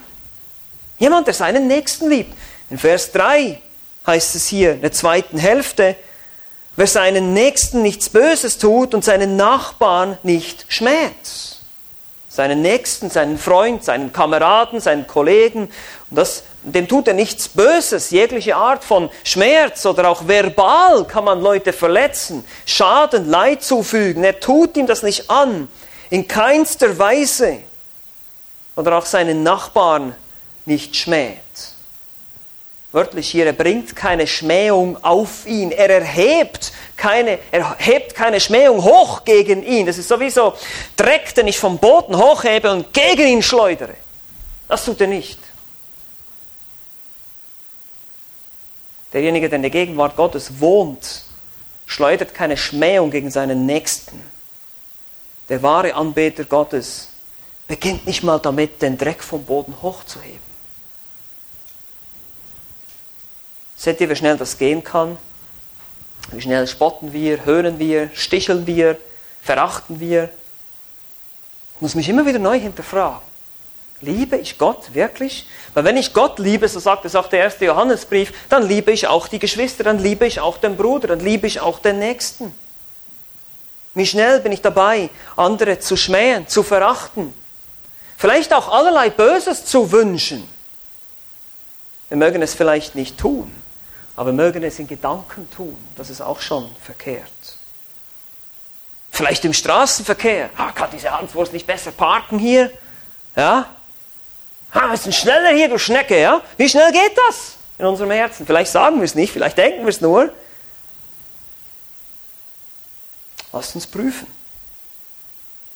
Jemand, 1.00 1.28
der 1.28 1.36
seinen 1.36 1.67
Nächsten 1.67 2.10
liebt. 2.10 2.36
In 2.69 2.80
Vers 2.80 3.12
3 3.12 3.60
heißt 4.08 4.36
es 4.36 4.47
hier, 4.47 4.73
in 4.73 4.82
der 4.82 4.91
zweiten 4.91 5.38
Hälfte, 5.38 5.95
Wer 6.78 6.86
seinen 6.86 7.34
Nächsten 7.34 7.82
nichts 7.82 8.08
Böses 8.08 8.60
tut 8.60 8.94
und 8.94 9.04
seinen 9.04 9.36
Nachbarn 9.36 10.20
nicht 10.22 10.66
schmäht. 10.68 11.58
Seinen 12.30 12.62
Nächsten, 12.62 13.10
seinen 13.10 13.40
Freund, 13.40 13.84
seinen 13.84 14.13
Kameraden, 14.13 14.80
seinen 14.80 15.08
Kollegen. 15.08 15.72
Das, 16.12 16.44
dem 16.62 16.88
tut 16.88 17.08
er 17.08 17.16
nichts 17.16 17.48
Böses. 17.48 18.12
Jegliche 18.12 18.56
Art 18.56 18.84
von 18.84 19.10
Schmerz 19.24 19.88
oder 19.88 20.08
auch 20.08 20.28
verbal 20.28 21.06
kann 21.06 21.24
man 21.24 21.42
Leute 21.42 21.74
verletzen, 21.74 22.46
Schaden, 22.68 23.28
Leid 23.28 23.63
zufügen. 23.63 24.24
Er 24.24 24.40
tut 24.40 24.78
ihm 24.78 24.86
das 24.86 25.02
nicht 25.02 25.32
an. 25.32 25.68
In 26.12 26.28
keinster 26.28 27.00
Weise. 27.00 27.58
Oder 28.76 29.00
auch 29.00 29.08
seinen 29.08 29.42
Nachbarn 29.42 30.13
nicht 30.68 30.96
schmäht. 30.96 31.40
Wörtlich 32.98 33.30
hier, 33.30 33.46
er 33.46 33.54
bringt 33.54 33.96
keine 33.96 34.26
Schmähung 34.26 34.98
auf 35.04 35.46
ihn. 35.46 35.70
Er 35.70 35.88
erhebt 35.88 36.72
keine, 36.96 37.38
er 37.52 37.78
hebt 37.78 38.16
keine 38.16 38.40
Schmähung 38.40 38.84
hoch 38.84 39.24
gegen 39.24 39.62
ihn. 39.62 39.86
Das 39.86 40.00
ist 40.00 40.08
sowieso 40.08 40.56
Dreck, 40.96 41.36
den 41.36 41.46
ich 41.46 41.60
vom 41.60 41.78
Boden 41.78 42.18
hochhebe 42.18 42.72
und 42.72 42.92
gegen 42.92 43.28
ihn 43.28 43.44
schleudere. 43.44 43.94
Das 44.68 44.84
tut 44.84 45.00
er 45.00 45.06
nicht. 45.06 45.38
Derjenige, 49.14 49.48
der 49.48 49.58
in 49.58 49.62
der 49.62 49.70
Gegenwart 49.70 50.16
Gottes 50.16 50.60
wohnt, 50.60 51.22
schleudert 51.86 52.34
keine 52.34 52.58
Schmähung 52.58 53.12
gegen 53.12 53.30
seinen 53.30 53.68
Nächsten. 53.68 54.20
Der 55.50 55.62
wahre 55.62 55.94
Anbeter 55.94 56.46
Gottes 56.46 57.10
beginnt 57.68 58.08
nicht 58.08 58.24
mal 58.24 58.40
damit, 58.40 58.82
den 58.82 58.98
Dreck 58.98 59.24
vom 59.24 59.44
Boden 59.44 59.84
hochzuheben. 59.84 60.47
Seht 63.78 64.02
ihr, 64.02 64.10
wie 64.10 64.16
schnell 64.16 64.38
das 64.38 64.58
gehen 64.58 64.84
kann? 64.84 65.18
Wie 66.32 66.42
schnell 66.42 66.68
spotten 66.68 67.13
wir, 67.13 67.46
hören 67.46 67.80
wir, 67.80 68.10
sticheln 68.13 68.68
wir, 68.68 68.98
verachten 69.42 70.00
wir? 70.00 70.30
Ich 71.76 71.82
muss 71.82 71.96
mich 71.96 72.10
immer 72.10 72.26
wieder 72.26 72.40
neu 72.40 72.60
hinterfragen. 72.60 73.22
Liebe 74.02 74.38
ich 74.38 74.58
Gott 74.58 74.94
wirklich? 74.94 75.48
Weil 75.74 75.84
wenn 75.84 75.98
ich 75.98 76.13
Gott 76.13 76.38
liebe, 76.38 76.68
so 76.68 76.80
sagt 76.80 77.06
es 77.06 77.16
auch 77.16 77.28
der 77.28 77.40
erste 77.40 77.66
Johannesbrief, 77.66 78.32
dann 78.50 78.68
liebe 78.68 78.92
ich 78.92 79.08
auch 79.08 79.28
die 79.28 79.40
Geschwister, 79.40 79.84
dann 79.84 80.00
liebe 80.00 80.26
ich 80.26 80.40
auch 80.40 80.58
den 80.58 80.76
Bruder, 80.76 81.08
dann 81.08 81.20
liebe 81.20 81.48
ich 81.48 81.60
auch 81.60 81.80
den 81.80 82.00
Nächsten. 82.00 82.54
Wie 83.96 84.06
schnell 84.06 84.40
bin 84.42 84.52
ich 84.52 84.62
dabei, 84.62 85.10
andere 85.36 85.80
zu 85.80 85.98
schmähen, 85.98 86.48
zu 86.48 86.62
verachten, 86.62 87.34
vielleicht 88.18 88.54
auch 88.54 88.70
allerlei 88.70 89.10
Böses 89.10 89.66
zu 89.66 89.92
wünschen. 89.92 90.48
Wir 92.10 92.18
mögen 92.18 92.42
es 92.44 92.54
vielleicht 92.54 92.94
nicht 92.94 93.18
tun, 93.18 93.52
aber 94.18 94.34
mögen 94.34 94.64
es 94.64 94.80
in 94.80 94.88
Gedanken 94.88 95.50
tun. 95.52 95.78
Das 95.96 96.10
ist 96.10 96.22
auch 96.22 96.42
schon 96.42 96.70
verkehrt. 96.84 97.24
Vielleicht 99.12 99.46
im 99.46 99.54
Straßenverkehr. 99.54 100.50
Ah, 100.58 100.72
kann 100.72 100.90
diese 100.92 101.12
Hanswurst 101.12 101.54
nicht 101.54 101.66
besser 101.66 101.92
parken 101.92 102.40
hier? 102.40 102.72
Ja? 103.36 103.70
Ah, 104.72 104.94
ist 104.94 105.06
ein 105.06 105.14
schneller 105.14 105.52
hier, 105.52 105.70
du 105.70 105.78
Schnecke, 105.78 106.20
ja? 106.20 106.42
Wie 106.58 106.68
schnell 106.68 106.92
geht 106.92 107.16
das 107.28 107.58
in 107.78 107.86
unserem 107.86 108.12
Herzen? 108.12 108.46
Vielleicht 108.46 108.72
sagen 108.72 108.98
wir 108.98 109.06
es 109.06 109.16
nicht, 109.16 109.32
vielleicht 109.32 109.58
denken 109.58 109.84
wir 109.84 109.90
es 109.90 110.02
nur. 110.02 110.34
Lasst 113.54 113.76
uns 113.76 113.88
prüfen. 113.88 114.28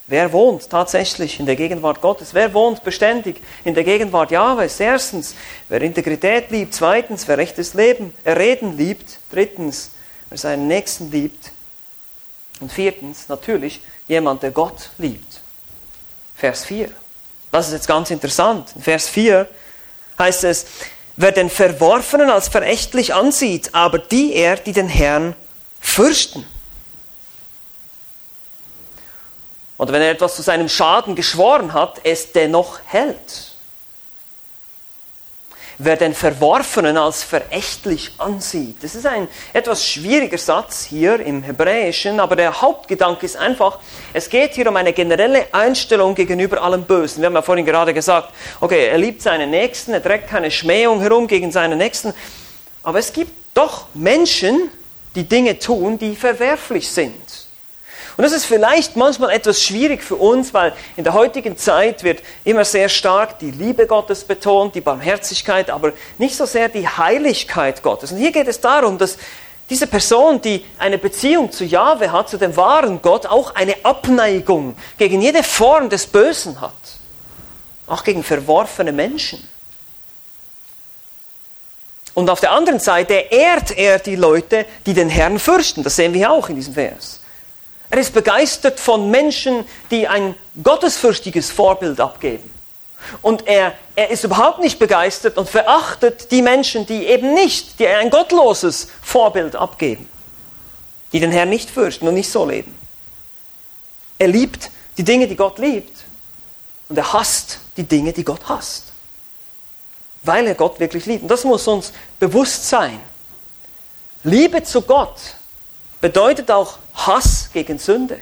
Wer 0.08 0.32
wohnt 0.32 0.68
tatsächlich 0.68 1.38
in 1.38 1.46
der 1.46 1.56
Gegenwart 1.56 2.00
Gottes? 2.00 2.34
Wer 2.34 2.52
wohnt 2.52 2.82
beständig 2.82 3.40
in 3.64 3.74
der 3.74 3.84
Gegenwart 3.84 4.30
Jahwes? 4.30 4.80
Erstens, 4.80 5.34
wer 5.68 5.80
Integrität 5.80 6.50
liebt. 6.50 6.74
Zweitens, 6.74 7.28
wer 7.28 7.38
rechtes 7.38 7.74
Leben, 7.74 8.12
Reden 8.26 8.76
liebt. 8.76 9.18
Drittens, 9.30 9.92
wer 10.28 10.38
seinen 10.38 10.66
Nächsten 10.66 11.10
liebt. 11.10 11.52
Und 12.60 12.72
viertens, 12.72 13.28
natürlich, 13.28 13.80
jemand, 14.08 14.42
der 14.42 14.50
Gott 14.50 14.90
liebt. 14.98 15.40
Vers 16.36 16.64
4. 16.64 16.90
Das 17.52 17.68
ist 17.68 17.74
jetzt 17.74 17.88
ganz 17.88 18.10
interessant. 18.10 18.70
In 18.74 18.82
Vers 18.82 19.08
4 19.08 19.48
heißt 20.18 20.44
es, 20.44 20.66
wer 21.16 21.32
den 21.32 21.50
Verworfenen 21.50 22.30
als 22.30 22.48
verächtlich 22.48 23.14
ansieht, 23.14 23.74
aber 23.74 23.98
die 23.98 24.34
er, 24.34 24.56
die 24.56 24.72
den 24.72 24.88
Herrn 24.88 25.36
fürchten. 25.80 26.44
Oder 29.82 29.94
wenn 29.94 30.02
er 30.02 30.12
etwas 30.12 30.36
zu 30.36 30.42
seinem 30.42 30.68
Schaden 30.68 31.16
geschworen 31.16 31.72
hat, 31.72 32.02
es 32.04 32.30
dennoch 32.30 32.78
hält. 32.86 33.56
Wer 35.76 35.96
den 35.96 36.14
Verworfenen 36.14 36.96
als 36.96 37.24
verächtlich 37.24 38.12
ansieht. 38.18 38.76
Das 38.84 38.94
ist 38.94 39.06
ein 39.06 39.26
etwas 39.52 39.84
schwieriger 39.84 40.38
Satz 40.38 40.84
hier 40.84 41.18
im 41.18 41.42
Hebräischen, 41.42 42.20
aber 42.20 42.36
der 42.36 42.62
Hauptgedanke 42.62 43.26
ist 43.26 43.36
einfach, 43.36 43.80
es 44.12 44.30
geht 44.30 44.54
hier 44.54 44.68
um 44.68 44.76
eine 44.76 44.92
generelle 44.92 45.52
Einstellung 45.52 46.14
gegenüber 46.14 46.62
allem 46.62 46.84
Bösen. 46.84 47.20
Wir 47.20 47.26
haben 47.26 47.34
ja 47.34 47.42
vorhin 47.42 47.66
gerade 47.66 47.92
gesagt, 47.92 48.32
okay, 48.60 48.86
er 48.86 48.98
liebt 48.98 49.20
seinen 49.20 49.50
Nächsten, 49.50 49.94
er 49.94 50.02
trägt 50.02 50.28
keine 50.28 50.52
Schmähung 50.52 51.00
herum 51.00 51.26
gegen 51.26 51.50
seinen 51.50 51.78
Nächsten, 51.78 52.14
aber 52.84 53.00
es 53.00 53.12
gibt 53.12 53.32
doch 53.52 53.86
Menschen, 53.94 54.70
die 55.16 55.24
Dinge 55.24 55.58
tun, 55.58 55.98
die 55.98 56.14
verwerflich 56.14 56.88
sind. 56.88 57.41
Und 58.16 58.24
das 58.24 58.32
ist 58.32 58.44
vielleicht 58.44 58.96
manchmal 58.96 59.30
etwas 59.30 59.62
schwierig 59.62 60.02
für 60.02 60.16
uns, 60.16 60.52
weil 60.52 60.74
in 60.96 61.04
der 61.04 61.14
heutigen 61.14 61.56
Zeit 61.56 62.04
wird 62.04 62.22
immer 62.44 62.64
sehr 62.64 62.88
stark 62.88 63.38
die 63.38 63.50
Liebe 63.50 63.86
Gottes 63.86 64.24
betont, 64.24 64.74
die 64.74 64.82
Barmherzigkeit, 64.82 65.70
aber 65.70 65.92
nicht 66.18 66.36
so 66.36 66.44
sehr 66.44 66.68
die 66.68 66.86
Heiligkeit 66.86 67.82
Gottes. 67.82 68.12
Und 68.12 68.18
hier 68.18 68.32
geht 68.32 68.48
es 68.48 68.60
darum, 68.60 68.98
dass 68.98 69.16
diese 69.70 69.86
Person, 69.86 70.40
die 70.42 70.64
eine 70.78 70.98
Beziehung 70.98 71.50
zu 71.50 71.64
Jahwe 71.64 72.12
hat, 72.12 72.28
zu 72.28 72.36
dem 72.36 72.54
wahren 72.56 73.00
Gott, 73.00 73.24
auch 73.24 73.54
eine 73.54 73.74
Abneigung 73.84 74.76
gegen 74.98 75.22
jede 75.22 75.42
Form 75.42 75.88
des 75.88 76.06
Bösen 76.06 76.60
hat. 76.60 76.74
Auch 77.86 78.04
gegen 78.04 78.22
verworfene 78.22 78.92
Menschen. 78.92 79.46
Und 82.14 82.28
auf 82.28 82.40
der 82.40 82.52
anderen 82.52 82.78
Seite 82.78 83.14
ehrt 83.14 83.70
er 83.76 83.98
die 83.98 84.16
Leute, 84.16 84.66
die 84.84 84.92
den 84.92 85.08
Herrn 85.08 85.38
fürchten. 85.38 85.82
Das 85.82 85.96
sehen 85.96 86.12
wir 86.12 86.30
auch 86.30 86.50
in 86.50 86.56
diesem 86.56 86.74
Vers. 86.74 87.21
Er 87.92 87.98
ist 87.98 88.14
begeistert 88.14 88.80
von 88.80 89.10
Menschen, 89.10 89.66
die 89.90 90.08
ein 90.08 90.34
gottesfürchtiges 90.62 91.50
Vorbild 91.50 92.00
abgeben. 92.00 92.50
Und 93.20 93.46
er, 93.46 93.74
er 93.96 94.08
ist 94.08 94.24
überhaupt 94.24 94.60
nicht 94.60 94.78
begeistert 94.78 95.36
und 95.36 95.46
verachtet 95.46 96.30
die 96.30 96.40
Menschen, 96.40 96.86
die 96.86 97.04
eben 97.04 97.34
nicht, 97.34 97.78
die 97.78 97.86
ein 97.86 98.08
gottloses 98.08 98.88
Vorbild 99.02 99.56
abgeben, 99.56 100.08
die 101.12 101.20
den 101.20 101.32
Herrn 101.32 101.50
nicht 101.50 101.68
fürchten 101.68 102.08
und 102.08 102.14
nicht 102.14 102.32
so 102.32 102.48
leben. 102.48 102.74
Er 104.18 104.28
liebt 104.28 104.70
die 104.96 105.04
Dinge, 105.04 105.28
die 105.28 105.36
Gott 105.36 105.58
liebt 105.58 106.04
und 106.88 106.96
er 106.96 107.12
hasst 107.12 107.58
die 107.76 107.84
Dinge, 107.84 108.14
die 108.14 108.24
Gott 108.24 108.48
hasst, 108.48 108.84
weil 110.22 110.46
er 110.46 110.54
Gott 110.54 110.80
wirklich 110.80 111.04
liebt. 111.04 111.24
Und 111.24 111.28
das 111.28 111.44
muss 111.44 111.68
uns 111.68 111.92
bewusst 112.18 112.70
sein. 112.70 112.98
Liebe 114.24 114.62
zu 114.62 114.80
Gott 114.80 115.18
bedeutet 116.00 116.50
auch 116.50 116.78
Hass 116.94 117.50
gegen 117.52 117.78
Sünde. 117.78 118.20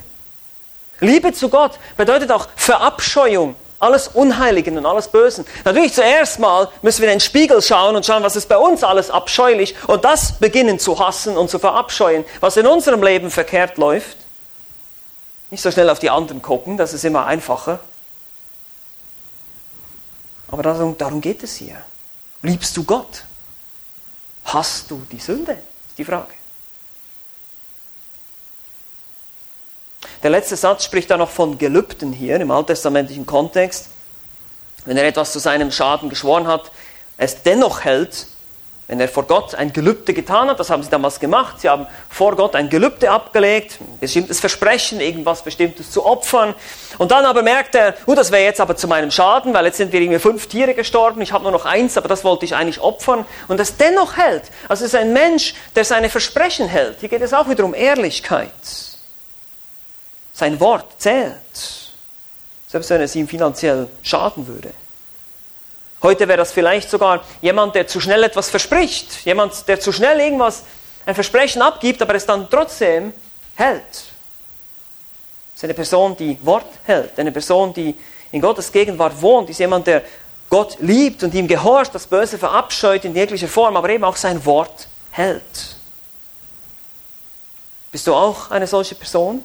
Liebe 1.00 1.32
zu 1.32 1.48
Gott 1.48 1.78
bedeutet 1.96 2.30
auch 2.30 2.48
Verabscheuung 2.56 3.56
alles 3.80 4.08
Unheiligen 4.08 4.76
und 4.78 4.86
alles 4.86 5.08
Bösen. 5.08 5.44
Natürlich 5.64 5.94
zuerst 5.94 6.38
mal 6.38 6.68
müssen 6.82 7.00
wir 7.00 7.08
in 7.08 7.14
den 7.14 7.20
Spiegel 7.20 7.60
schauen 7.62 7.96
und 7.96 8.04
schauen, 8.04 8.22
was 8.22 8.36
ist 8.36 8.46
bei 8.48 8.58
uns 8.58 8.84
alles 8.84 9.10
abscheulich 9.10 9.74
und 9.88 10.04
das 10.04 10.38
beginnen 10.38 10.78
zu 10.78 10.98
hassen 10.98 11.36
und 11.36 11.50
zu 11.50 11.58
verabscheuen, 11.58 12.24
was 12.40 12.56
in 12.56 12.66
unserem 12.66 13.02
Leben 13.02 13.30
verkehrt 13.30 13.78
läuft. 13.78 14.18
Nicht 15.50 15.62
so 15.62 15.70
schnell 15.70 15.90
auf 15.90 15.98
die 15.98 16.10
anderen 16.10 16.42
gucken, 16.42 16.76
das 16.76 16.92
ist 16.92 17.04
immer 17.04 17.26
einfacher. 17.26 17.80
Aber 20.48 20.62
darum, 20.62 20.96
darum 20.98 21.20
geht 21.20 21.42
es 21.42 21.56
hier. 21.56 21.76
Liebst 22.42 22.76
du 22.76 22.84
Gott? 22.84 23.24
Hast 24.44 24.90
du 24.90 25.02
die 25.10 25.18
Sünde? 25.18 25.52
Ist 25.88 25.98
die 25.98 26.04
Frage. 26.04 26.39
Der 30.22 30.30
letzte 30.30 30.56
Satz 30.56 30.84
spricht 30.84 31.10
da 31.10 31.16
noch 31.16 31.30
von 31.30 31.56
Gelübden 31.56 32.12
hier 32.12 32.36
im 32.40 32.50
alttestamentlichen 32.50 33.24
Kontext. 33.24 33.88
Wenn 34.84 34.98
er 34.98 35.06
etwas 35.06 35.32
zu 35.32 35.38
seinem 35.38 35.72
Schaden 35.72 36.10
geschworen 36.10 36.46
hat, 36.46 36.70
es 37.16 37.42
dennoch 37.42 37.84
hält, 37.84 38.26
wenn 38.86 39.00
er 39.00 39.08
vor 39.08 39.22
Gott 39.22 39.54
ein 39.54 39.72
Gelübde 39.72 40.12
getan 40.12 40.48
hat, 40.48 40.58
das 40.58 40.68
haben 40.68 40.82
sie 40.82 40.90
damals 40.90 41.20
gemacht, 41.20 41.60
sie 41.60 41.68
haben 41.68 41.86
vor 42.08 42.34
Gott 42.34 42.56
ein 42.56 42.68
Gelübde 42.68 43.10
abgelegt, 43.10 43.78
ein 43.80 44.00
bestimmtes 44.00 44.40
Versprechen, 44.40 45.00
irgendwas 45.00 45.42
Bestimmtes 45.42 45.92
zu 45.92 46.04
opfern. 46.04 46.54
Und 46.98 47.12
dann 47.12 47.24
aber 47.24 47.42
merkt 47.42 47.76
er, 47.76 47.94
uh, 48.06 48.14
das 48.16 48.32
wäre 48.32 48.42
jetzt 48.42 48.60
aber 48.60 48.76
zu 48.76 48.88
meinem 48.88 49.12
Schaden, 49.12 49.54
weil 49.54 49.64
jetzt 49.66 49.76
sind 49.76 49.92
wir 49.92 50.00
irgendwie 50.00 50.18
fünf 50.18 50.48
Tiere 50.48 50.74
gestorben, 50.74 51.22
ich 51.22 51.32
habe 51.32 51.44
nur 51.44 51.52
noch 51.52 51.66
eins, 51.66 51.96
aber 51.96 52.08
das 52.08 52.24
wollte 52.24 52.44
ich 52.44 52.56
eigentlich 52.56 52.80
opfern. 52.80 53.24
Und 53.46 53.60
das 53.60 53.76
dennoch 53.76 54.16
hält. 54.16 54.42
Also 54.68 54.84
es 54.84 54.92
ist 54.92 55.00
ein 55.00 55.12
Mensch, 55.12 55.54
der 55.76 55.84
seine 55.84 56.10
Versprechen 56.10 56.66
hält. 56.66 56.96
Hier 56.98 57.08
geht 57.08 57.22
es 57.22 57.32
auch 57.32 57.48
wieder 57.48 57.64
um 57.64 57.74
Ehrlichkeit. 57.74 58.89
Sein 60.40 60.58
Wort 60.58 60.86
zählt, 60.96 61.36
selbst 62.66 62.88
wenn 62.88 63.02
es 63.02 63.14
ihm 63.14 63.28
finanziell 63.28 63.90
schaden 64.02 64.46
würde. 64.46 64.70
Heute 66.02 66.26
wäre 66.26 66.38
das 66.38 66.50
vielleicht 66.50 66.88
sogar 66.88 67.22
jemand, 67.42 67.74
der 67.74 67.86
zu 67.86 68.00
schnell 68.00 68.22
etwas 68.22 68.48
verspricht, 68.48 69.26
jemand, 69.26 69.68
der 69.68 69.78
zu 69.80 69.92
schnell 69.92 70.18
irgendwas, 70.18 70.62
ein 71.04 71.14
Versprechen 71.14 71.60
abgibt, 71.60 72.00
aber 72.00 72.14
es 72.14 72.24
dann 72.24 72.48
trotzdem 72.48 73.12
hält. 73.54 73.82
Das 73.82 75.56
ist 75.56 75.64
eine 75.64 75.74
Person, 75.74 76.16
die 76.16 76.38
Wort 76.40 76.72
hält, 76.86 77.20
eine 77.20 77.32
Person, 77.32 77.74
die 77.74 77.94
in 78.32 78.40
Gottes 78.40 78.72
Gegenwart 78.72 79.20
wohnt, 79.20 79.50
ist 79.50 79.58
jemand, 79.58 79.86
der 79.88 80.02
Gott 80.48 80.78
liebt 80.80 81.22
und 81.22 81.34
ihm 81.34 81.46
gehorcht, 81.48 81.94
das 81.94 82.06
Böse 82.06 82.38
verabscheut 82.38 83.04
in 83.04 83.14
jeglicher 83.14 83.48
Form, 83.48 83.76
aber 83.76 83.90
eben 83.90 84.04
auch 84.04 84.16
sein 84.16 84.42
Wort 84.46 84.88
hält. 85.10 85.76
Bist 87.92 88.06
du 88.06 88.14
auch 88.14 88.50
eine 88.50 88.66
solche 88.66 88.94
Person? 88.94 89.44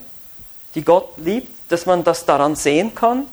Die 0.75 0.83
Gott 0.83 1.17
liebt, 1.17 1.71
dass 1.71 1.85
man 1.85 2.03
das 2.03 2.25
daran 2.25 2.55
sehen 2.55 2.93
kann? 2.93 3.25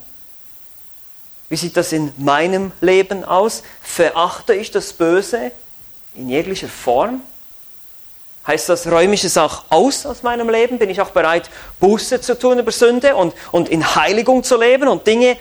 Wie 1.49 1.57
sieht 1.57 1.77
das 1.77 1.93
in 1.93 2.13
meinem 2.17 2.73
Leben 2.81 3.25
aus? 3.25 3.63
Verachte 3.83 4.55
ich 4.55 4.71
das 4.71 4.93
Böse 4.93 5.53
in 6.15 6.31
jeglicher 6.31 6.69
Form? 6.69 7.21
Heißt 8.47 8.69
das, 8.69 8.91
räume 8.91 9.15
ich 9.15 9.23
es 9.23 9.37
auch 9.37 9.65
aus 9.69 10.07
aus 10.07 10.23
meinem 10.23 10.49
Leben? 10.49 10.79
Bin 10.79 10.91
ich 10.91 11.01
auch 11.01 11.11
bereit, 11.11 11.51
Buße 11.79 12.21
zu 12.21 12.39
tun 12.39 12.59
über 12.59 12.73
Sünde 12.73 13.15
und, 13.15 13.35
und 13.53 13.69
in 13.69 13.95
Heiligung 13.95 14.43
zu 14.43 14.57
leben 14.57 14.89
und 14.89 15.07
Dinge 15.07 15.37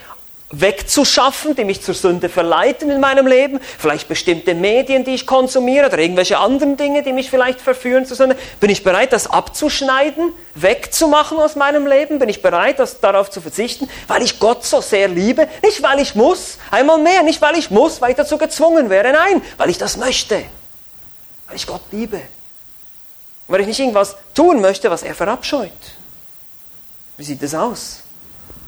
wegzuschaffen, 0.51 1.55
die 1.55 1.63
mich 1.63 1.81
zur 1.81 1.95
Sünde 1.95 2.29
verleiten 2.29 2.89
in 2.89 2.99
meinem 2.99 3.27
Leben, 3.27 3.59
vielleicht 3.77 4.07
bestimmte 4.07 4.53
Medien, 4.53 5.03
die 5.03 5.15
ich 5.15 5.25
konsumiere 5.25 5.87
oder 5.87 5.99
irgendwelche 5.99 6.37
anderen 6.37 6.77
Dinge, 6.77 7.03
die 7.03 7.13
mich 7.13 7.29
vielleicht 7.29 7.61
verführen 7.61 8.05
zur 8.05 8.17
Sünde. 8.17 8.37
Bin 8.59 8.69
ich 8.69 8.83
bereit, 8.83 9.13
das 9.13 9.27
abzuschneiden, 9.27 10.33
wegzumachen 10.55 11.37
aus 11.39 11.55
meinem 11.55 11.87
Leben? 11.87 12.19
Bin 12.19 12.29
ich 12.29 12.41
bereit, 12.41 12.79
das 12.79 12.99
darauf 12.99 13.29
zu 13.29 13.41
verzichten, 13.41 13.89
weil 14.07 14.21
ich 14.21 14.39
Gott 14.39 14.65
so 14.65 14.81
sehr 14.81 15.07
liebe? 15.07 15.47
Nicht, 15.63 15.81
weil 15.81 15.99
ich 15.99 16.15
muss, 16.15 16.57
einmal 16.69 16.97
mehr, 16.97 17.23
nicht, 17.23 17.41
weil 17.41 17.57
ich 17.57 17.71
muss, 17.71 18.01
weil 18.01 18.11
ich 18.11 18.17
dazu 18.17 18.37
gezwungen 18.37 18.89
wäre, 18.89 19.11
nein, 19.13 19.41
weil 19.57 19.69
ich 19.69 19.77
das 19.77 19.97
möchte, 19.97 20.43
weil 21.47 21.55
ich 21.55 21.65
Gott 21.65 21.81
liebe, 21.91 22.21
weil 23.47 23.61
ich 23.61 23.67
nicht 23.67 23.79
irgendwas 23.79 24.15
tun 24.33 24.61
möchte, 24.61 24.91
was 24.91 25.03
er 25.03 25.15
verabscheut. 25.15 25.71
Wie 27.17 27.23
sieht 27.23 27.41
es 27.43 27.53
aus 27.53 28.01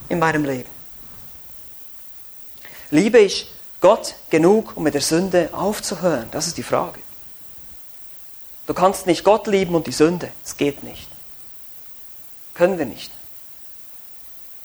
in 0.10 0.20
meinem 0.20 0.46
Leben? 0.46 0.73
Liebe 2.94 3.18
ich 3.18 3.50
Gott 3.82 4.14
genug, 4.30 4.78
um 4.78 4.84
mit 4.84 4.94
der 4.94 5.02
Sünde 5.02 5.50
aufzuhören? 5.52 6.28
Das 6.32 6.46
ist 6.46 6.60
die 6.60 6.64
Frage. 6.64 7.00
Du 8.68 8.76
kannst 8.76 9.08
nicht 9.08 9.24
Gott 9.24 9.48
lieben 9.48 9.74
und 9.74 9.88
die 9.88 9.92
Sünde. 9.92 10.30
Es 10.46 10.58
geht 10.58 10.84
nicht. 10.84 11.08
Können 12.54 12.78
wir 12.78 12.86
nicht. 12.86 13.12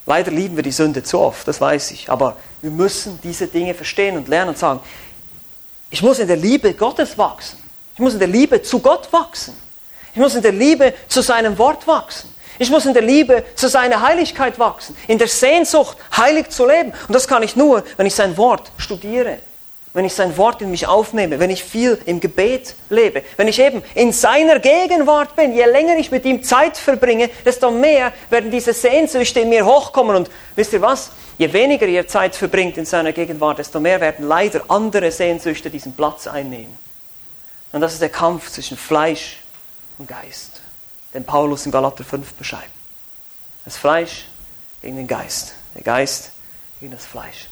Leider 0.05 0.31
lieben 0.31 0.57
wir 0.57 0.63
die 0.63 0.73
Sünde 0.73 1.03
zu 1.03 1.19
oft, 1.19 1.49
das 1.49 1.59
weiß 1.59 1.91
ich. 1.93 2.11
Aber 2.11 2.37
wir 2.61 2.71
müssen 2.71 3.19
diese 3.23 3.47
Dinge 3.47 3.73
verstehen 3.73 4.19
und 4.19 4.29
lernen 4.29 4.51
und 4.51 4.59
sagen, 4.59 4.81
Ich 5.89 6.03
muss 6.03 6.19
in 6.19 6.29
der 6.29 6.37
Liebe 6.37 6.75
Gottes 6.75 7.17
wachsen. 7.17 7.59
Ich 7.95 8.01
muss 8.01 8.13
in 8.13 8.19
der 8.19 8.29
Liebe 8.29 8.61
zu 8.61 8.81
Gott 8.81 9.11
wachsen. 9.11 9.57
Ich 10.13 10.19
muss 10.19 10.35
in 10.35 10.43
der 10.43 10.53
Liebe 10.53 10.93
zu 11.09 11.23
seinem 11.23 11.57
Wort 11.57 11.87
wachsen. 11.87 12.29
Ich 12.59 12.71
muss 12.71 12.87
in 12.87 12.95
der 12.95 13.03
Liebe 13.03 13.45
zu 13.55 13.69
seiner 13.69 14.03
Heiligkeit 14.03 14.59
wachsen, 14.59 14.97
in 15.07 15.19
der 15.19 15.29
Sehnsucht, 15.29 15.97
heilig 16.17 16.51
zu 16.51 16.67
leben. 16.67 16.93
Und 17.07 17.15
das 17.15 17.29
kann 17.29 17.43
ich 17.43 17.57
nur, 17.57 17.85
wenn 17.97 18.07
ich 18.07 18.15
sein 18.15 18.37
Wort 18.37 18.71
studiere, 18.79 19.39
wenn 19.95 20.05
ich 20.05 20.15
sein 20.15 20.37
Wort 20.37 20.61
in 20.63 20.71
mich 20.71 20.87
aufnehme, 20.87 21.41
wenn 21.41 21.51
ich 21.51 21.65
viel 21.65 21.99
im 22.05 22.21
Gebet 22.21 22.75
lebe, 22.91 23.23
wenn 23.37 23.49
ich 23.49 23.59
eben 23.59 23.83
in 23.95 24.13
seiner 24.13 24.59
Gegenwart 24.59 25.35
bin. 25.35 25.55
Je 25.55 25.65
länger 25.65 25.97
ich 25.97 26.11
mit 26.11 26.25
ihm 26.25 26.43
Zeit 26.43 26.77
verbringe, 26.77 27.31
desto 27.45 27.71
mehr 27.71 28.13
werden 28.31 28.51
diese 28.51 28.73
Sehnsüchte 28.73 29.41
in 29.41 29.49
mir 29.49 29.65
hochkommen. 29.65 30.15
Und 30.15 30.31
wisst 30.57 30.73
ihr 30.73 30.83
was? 30.83 31.11
Je 31.39 31.53
weniger 31.53 31.87
ihr 31.87 32.07
Zeit 32.07 32.35
verbringt 32.35 32.77
in 32.77 32.85
seiner 32.85 33.13
Gegenwart, 33.13 33.59
desto 33.59 33.81
mehr 33.81 34.01
werden 34.01 34.27
leider 34.27 34.63
andere 34.69 35.11
Sehnsüchte 35.11 35.71
diesen 35.71 35.95
Platz 35.95 36.27
einnehmen. 36.27 36.77
Und 37.73 37.81
das 37.81 37.93
ist 37.93 38.03
der 38.03 38.09
Kampf 38.09 38.51
zwischen 38.51 38.77
Fleisch 38.77 39.39
und 39.99 40.09
Geist, 40.09 40.58
den 41.15 41.25
Paulus 41.25 41.67
in 41.67 41.73
Galater 41.73 42.05
5 42.05 42.35
beschreibt. 42.35 42.71
Das 43.65 43.77
Fleisch 43.77 44.27
gegen 44.83 44.97
den 44.97 45.07
Geist, 45.07 45.55
der 45.75 45.83
Geist 45.83 46.31
gegen 46.81 46.93
das 46.93 47.05
Fleisch. 47.05 47.49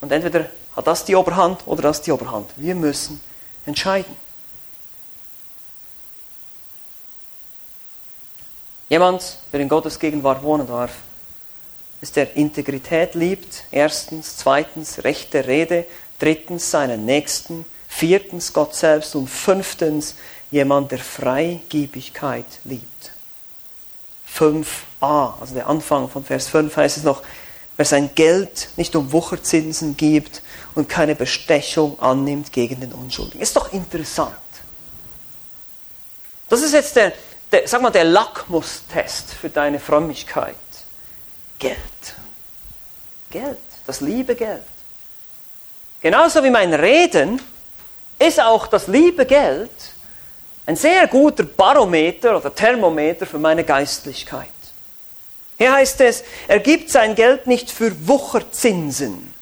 Und 0.00 0.12
entweder 0.12 0.50
hat 0.74 0.86
das 0.86 1.04
die 1.04 1.16
Oberhand 1.16 1.66
oder 1.66 1.82
das 1.82 2.02
die 2.02 2.12
Oberhand. 2.12 2.50
Wir 2.56 2.74
müssen 2.74 3.20
entscheiden. 3.64 4.14
Jemand, 8.88 9.38
der 9.52 9.60
in 9.60 9.68
Gottes 9.68 9.98
Gegenwart 9.98 10.42
wohnen 10.42 10.66
darf, 10.66 10.92
ist 12.00 12.14
der 12.14 12.36
Integrität 12.36 13.14
liebt, 13.14 13.64
erstens, 13.70 14.36
zweitens 14.36 15.02
rechte 15.02 15.46
Rede, 15.46 15.86
drittens 16.18 16.70
seinen 16.70 17.04
Nächsten, 17.04 17.64
viertens 17.88 18.52
Gott 18.52 18.74
selbst 18.74 19.16
und 19.16 19.28
fünftens 19.28 20.14
jemand, 20.50 20.92
der 20.92 20.98
Freigiebigkeit 20.98 22.46
liebt. 22.64 23.12
5a, 24.36 25.40
also 25.40 25.54
der 25.54 25.66
Anfang 25.66 26.08
von 26.08 26.24
Vers 26.24 26.48
5 26.48 26.76
heißt 26.76 26.98
es 26.98 27.02
noch, 27.04 27.22
wer 27.76 27.84
sein 27.84 28.14
Geld 28.14 28.68
nicht 28.76 28.94
um 28.96 29.12
Wucherzinsen 29.12 29.96
gibt 29.96 30.42
und 30.74 30.88
keine 30.88 31.14
Bestechung 31.14 31.98
annimmt 32.00 32.52
gegen 32.52 32.80
den 32.80 32.92
Unschuldigen. 32.92 33.40
Ist 33.40 33.56
doch 33.56 33.72
interessant. 33.72 34.34
Das 36.48 36.62
ist 36.62 36.72
jetzt 36.72 36.96
der, 36.96 37.12
der 37.50 37.66
sag 37.66 37.82
mal, 37.82 37.90
der 37.90 38.04
Lackmustest 38.04 39.32
für 39.32 39.48
deine 39.48 39.80
Frömmigkeit. 39.80 40.54
Geld. 41.58 41.78
Geld, 43.30 43.58
das 43.86 44.00
liebe 44.00 44.34
Geld. 44.34 44.62
Genauso 46.00 46.44
wie 46.44 46.50
mein 46.50 46.72
Reden 46.72 47.40
ist 48.18 48.40
auch 48.40 48.66
das 48.66 48.86
liebe 48.86 49.26
Geld 49.26 49.70
ein 50.66 50.76
sehr 50.76 51.06
guter 51.06 51.44
Barometer 51.44 52.36
oder 52.36 52.54
Thermometer 52.54 53.24
für 53.24 53.38
meine 53.38 53.64
Geistlichkeit. 53.64 54.48
Hier 55.58 55.72
heißt 55.72 56.00
es, 56.02 56.24
er 56.48 56.58
gibt 56.58 56.90
sein 56.90 57.14
Geld 57.14 57.46
nicht 57.46 57.70
für 57.70 57.92
Wucherzinsen. 58.06 59.32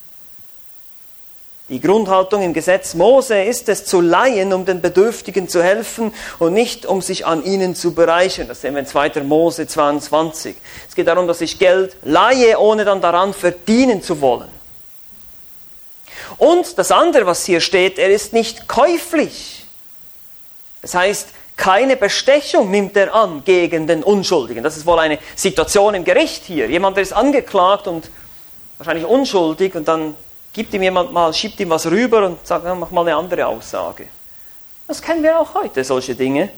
Die 1.67 1.81
Grundhaltung 1.81 2.43
im 2.43 2.53
Gesetz 2.53 2.93
Mose 2.93 3.41
ist 3.41 3.67
es 3.69 3.85
zu 3.85 3.99
leihen, 3.99 4.53
um 4.53 4.65
den 4.65 4.81
Bedürftigen 4.81 5.49
zu 5.49 5.63
helfen 5.63 6.13
und 6.37 6.53
nicht 6.53 6.85
um 6.85 7.01
sich 7.01 7.25
an 7.25 7.43
ihnen 7.43 7.73
zu 7.73 7.95
bereichern. 7.95 8.47
Das 8.47 8.61
sehen 8.61 8.75
wir 8.75 8.81
in 8.81 8.85
2. 8.85 9.23
Mose 9.23 9.65
22. 9.65 10.55
Es 10.87 10.93
geht 10.93 11.07
darum, 11.07 11.27
dass 11.27 11.41
ich 11.41 11.57
Geld 11.57 11.97
leihe, 12.03 12.59
ohne 12.59 12.85
dann 12.85 13.01
daran 13.01 13.33
verdienen 13.33 14.03
zu 14.03 14.21
wollen. 14.21 14.49
Und 16.37 16.77
das 16.77 16.91
andere, 16.91 17.25
was 17.25 17.45
hier 17.45 17.61
steht, 17.61 17.97
er 17.97 18.09
ist 18.09 18.31
nicht 18.31 18.67
käuflich. 18.67 19.64
Das 20.85 20.93
heißt, 20.93 21.29
keine 21.57 21.95
Bestechung 21.95 22.69
nimmt 22.69 22.95
er 22.95 23.11
an 23.11 23.43
gegen 23.43 23.87
den 23.87 24.03
Unschuldigen. 24.03 24.63
Das 24.63 24.77
ist 24.77 24.85
wohl 24.85 24.99
eine 24.99 25.17
Situation 25.35 25.95
im 25.95 26.03
Gericht 26.03 26.43
hier. 26.43 26.69
Jemand, 26.69 26.95
der 26.95 27.01
ist 27.01 27.11
angeklagt 27.11 27.87
und 27.87 28.11
wahrscheinlich 28.77 29.03
unschuldig 29.03 29.73
und 29.73 29.87
dann 29.87 30.13
gibt 30.53 30.75
ihm 30.75 30.83
jemand 30.83 31.11
mal, 31.11 31.33
schiebt 31.33 31.59
ihm 31.59 31.71
was 31.71 31.87
rüber 31.87 32.27
und 32.27 32.45
sagt, 32.45 32.65
mach 32.77 32.91
mal 32.91 33.01
eine 33.01 33.15
andere 33.15 33.47
Aussage. 33.47 34.05
Das 34.87 35.01
kennen 35.01 35.23
wir 35.23 35.39
auch 35.39 35.55
heute, 35.55 35.83
solche 35.83 36.13
Dinge. 36.13 36.51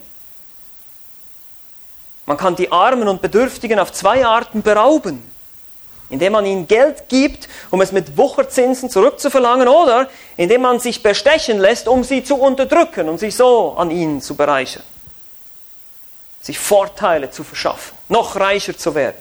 Man 2.26 2.36
kann 2.36 2.58
die 2.58 2.70
Armen 2.70 3.08
und 3.08 3.22
Bedürftigen 3.22 3.80
auf 3.80 3.94
zwei 3.94 4.26
Arten 4.26 4.62
berauben. 4.62 5.24
Indem 6.10 6.34
man 6.34 6.46
ihnen 6.46 6.67
Geld 6.67 7.10
gibt, 7.10 7.50
um 7.70 7.82
es 7.82 7.91
mit 7.91 8.17
Wucherzinsen 8.17 8.89
zurückzuverlangen, 8.89 9.67
oder 9.67 10.10
indem 10.38 10.62
man 10.62 10.80
sich 10.80 11.04
bestechen 11.04 11.60
lässt, 11.60 11.88
um 11.88 12.04
sie 12.04 12.24
zu 12.24 12.36
unterdrücken, 12.36 13.10
um 13.10 13.17
sich 13.17 13.36
so 13.36 13.76
an 13.78 13.91
ihnen 13.91 14.22
zu 14.22 14.36
bereichern. 14.36 14.84
Sich 16.41 16.58
Vorteile 16.58 17.30
zu 17.30 17.43
verschaffen, 17.43 17.98
noch 18.08 18.38
reicher 18.38 18.78
zu 18.78 18.96
werden. 18.96 19.17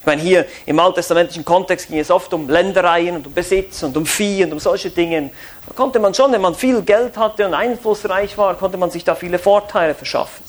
Ich 0.00 0.06
meine, 0.06 0.22
hier 0.22 0.46
im 0.66 0.78
alttestamentlichen 0.78 1.44
Kontext 1.44 1.88
ging 1.88 1.98
es 1.98 2.10
oft 2.10 2.32
um 2.32 2.48
Ländereien 2.48 3.16
und 3.16 3.26
um 3.26 3.32
Besitz 3.32 3.82
und 3.82 3.96
um 3.96 4.06
Vieh 4.06 4.44
und 4.44 4.52
um 4.52 4.60
solche 4.60 4.90
Dinge. 4.90 5.30
Da 5.66 5.74
konnte 5.74 5.98
man 5.98 6.14
schon, 6.14 6.30
wenn 6.32 6.40
man 6.40 6.54
viel 6.54 6.82
Geld 6.82 7.16
hatte 7.16 7.46
und 7.46 7.54
einflussreich 7.54 8.36
war, 8.38 8.54
konnte 8.54 8.76
man 8.76 8.90
sich 8.90 9.02
da 9.02 9.14
viele 9.14 9.38
Vorteile 9.38 9.94
verschaffen. 9.94 10.44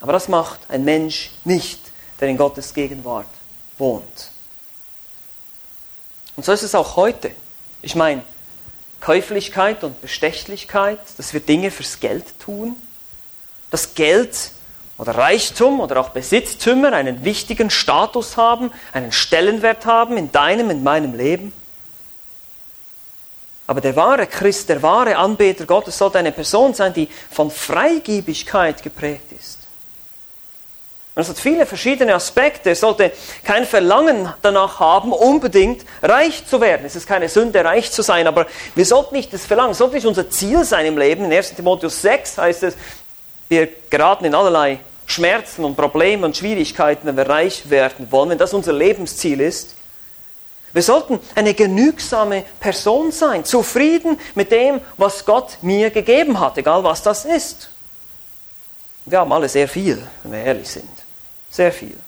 Aber 0.00 0.12
das 0.12 0.28
macht 0.28 0.60
ein 0.68 0.84
Mensch 0.84 1.30
nicht, 1.44 1.80
der 2.20 2.28
in 2.28 2.36
Gottes 2.36 2.74
Gegenwart 2.74 3.26
wohnt. 3.78 4.30
Und 6.36 6.44
so 6.44 6.52
ist 6.52 6.62
es 6.62 6.74
auch 6.74 6.96
heute. 6.96 7.30
Ich 7.82 7.94
meine, 7.94 8.22
Käuflichkeit 9.00 9.84
und 9.84 10.00
Bestechlichkeit, 10.00 10.98
dass 11.16 11.32
wir 11.32 11.40
Dinge 11.40 11.70
fürs 11.70 12.00
Geld 12.00 12.38
tun. 12.40 12.76
Das 13.70 13.94
Geld 13.94 14.50
oder 14.98 15.16
Reichtum 15.16 15.80
oder 15.80 16.00
auch 16.00 16.10
Besitztümer 16.10 16.92
einen 16.92 17.24
wichtigen 17.24 17.70
Status 17.70 18.36
haben, 18.36 18.70
einen 18.92 19.12
Stellenwert 19.12 19.86
haben 19.86 20.16
in 20.16 20.32
deinem, 20.32 20.70
in 20.70 20.82
meinem 20.82 21.14
Leben. 21.14 21.52
Aber 23.66 23.80
der 23.80 23.96
wahre 23.96 24.26
Christ, 24.26 24.68
der 24.68 24.82
wahre 24.82 25.16
Anbeter 25.16 25.66
Gottes 25.66 25.98
sollte 25.98 26.18
eine 26.18 26.32
Person 26.32 26.72
sein, 26.72 26.94
die 26.94 27.08
von 27.30 27.50
Freigebigkeit 27.50 28.82
geprägt 28.82 29.32
ist. 29.32 29.55
Und 31.16 31.22
es 31.22 31.30
hat 31.30 31.38
viele 31.38 31.64
verschiedene 31.64 32.14
Aspekte. 32.14 32.72
Es 32.72 32.80
sollte 32.80 33.10
kein 33.42 33.64
Verlangen 33.64 34.30
danach 34.42 34.80
haben, 34.80 35.14
unbedingt 35.14 35.86
reich 36.02 36.46
zu 36.46 36.60
werden. 36.60 36.84
Es 36.84 36.94
ist 36.94 37.08
keine 37.08 37.30
Sünde, 37.30 37.64
reich 37.64 37.90
zu 37.90 38.02
sein, 38.02 38.26
aber 38.26 38.46
wir 38.74 38.84
sollten 38.84 39.14
nicht 39.14 39.32
das 39.32 39.46
Verlangen, 39.46 39.70
es 39.70 39.78
sollte 39.78 39.94
nicht 39.94 40.06
unser 40.06 40.28
Ziel 40.28 40.62
sein 40.62 40.84
im 40.84 40.98
Leben. 40.98 41.24
In 41.24 41.32
1 41.32 41.54
Timotheus 41.54 42.02
6 42.02 42.36
heißt 42.36 42.64
es, 42.64 42.76
wir 43.48 43.66
geraten 43.88 44.26
in 44.26 44.34
allerlei 44.34 44.78
Schmerzen 45.06 45.64
und 45.64 45.74
Probleme 45.74 46.26
und 46.26 46.36
Schwierigkeiten, 46.36 47.06
wenn 47.06 47.16
wir 47.16 47.26
reich 47.26 47.70
werden 47.70 48.12
wollen, 48.12 48.28
wenn 48.28 48.38
das 48.38 48.52
unser 48.52 48.74
Lebensziel 48.74 49.40
ist. 49.40 49.74
Wir 50.74 50.82
sollten 50.82 51.18
eine 51.34 51.54
genügsame 51.54 52.44
Person 52.60 53.10
sein, 53.10 53.46
zufrieden 53.46 54.20
mit 54.34 54.52
dem, 54.52 54.82
was 54.98 55.24
Gott 55.24 55.56
mir 55.62 55.88
gegeben 55.88 56.38
hat, 56.38 56.58
egal 56.58 56.84
was 56.84 57.02
das 57.02 57.24
ist. 57.24 57.70
Wir 59.06 59.20
haben 59.20 59.32
alle 59.32 59.48
sehr 59.48 59.66
viel, 59.66 60.06
wenn 60.22 60.32
wir 60.32 60.44
ehrlich 60.44 60.68
sind. 60.68 61.05
Sehr 61.56 61.72
viel. 61.72 61.98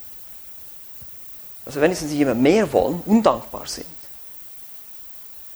Also 1.65 1.81
wenigstens 1.81 2.11
nicht 2.11 2.21
immer 2.21 2.35
mehr 2.35 2.71
wollen, 2.71 3.01
undankbar 3.07 3.67
sind. 3.67 3.87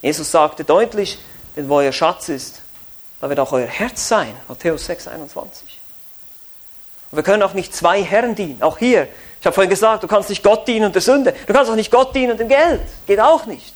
Jesus 0.00 0.30
sagte 0.30 0.64
deutlich, 0.64 1.18
denn 1.56 1.68
wo 1.68 1.76
euer 1.76 1.92
Schatz 1.92 2.30
ist, 2.30 2.62
da 3.20 3.28
wird 3.28 3.38
auch 3.38 3.52
euer 3.52 3.66
Herz 3.66 4.08
sein. 4.08 4.34
Matthäus 4.48 4.86
6, 4.86 5.08
21. 5.08 5.78
Und 7.10 7.16
wir 7.16 7.22
können 7.22 7.42
auch 7.42 7.52
nicht 7.52 7.74
zwei 7.74 8.02
Herren 8.02 8.34
dienen. 8.34 8.62
Auch 8.62 8.78
hier, 8.78 9.08
ich 9.38 9.44
habe 9.44 9.52
vorhin 9.52 9.68
gesagt, 9.68 10.02
du 10.02 10.08
kannst 10.08 10.30
nicht 10.30 10.42
Gott 10.42 10.66
dienen 10.66 10.86
und 10.86 10.94
der 10.94 11.02
Sünde. 11.02 11.34
Du 11.46 11.52
kannst 11.52 11.70
auch 11.70 11.76
nicht 11.76 11.90
Gott 11.90 12.14
dienen 12.14 12.32
und 12.32 12.40
dem 12.40 12.48
Geld. 12.48 12.80
Geht 13.06 13.20
auch 13.20 13.44
nicht. 13.44 13.74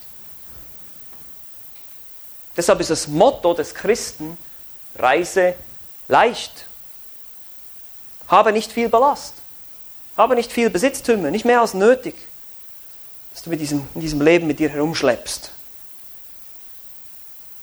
Deshalb 2.57 2.81
ist 2.81 2.89
das 2.89 3.07
Motto 3.07 3.53
des 3.53 3.75
Christen, 3.75 4.39
reise 4.99 5.55
leicht. 6.09 6.65
Habe 8.29 8.51
nicht 8.53 8.73
viel 8.73 8.89
Ballast. 8.89 9.35
Habe 10.17 10.35
nicht 10.35 10.53
viel 10.53 10.71
Besitztümer, 10.71 11.31
nicht 11.31 11.45
mehr 11.45 11.61
als 11.61 11.75
nötig, 11.75 12.15
dass 13.33 13.43
du 13.43 13.51
mit 13.51 13.61
diesem, 13.61 13.87
in 13.95 14.01
diesem 14.01 14.21
Leben 14.21 14.47
mit 14.47 14.59
dir 14.59 14.71
herumschleppst. 14.71 15.51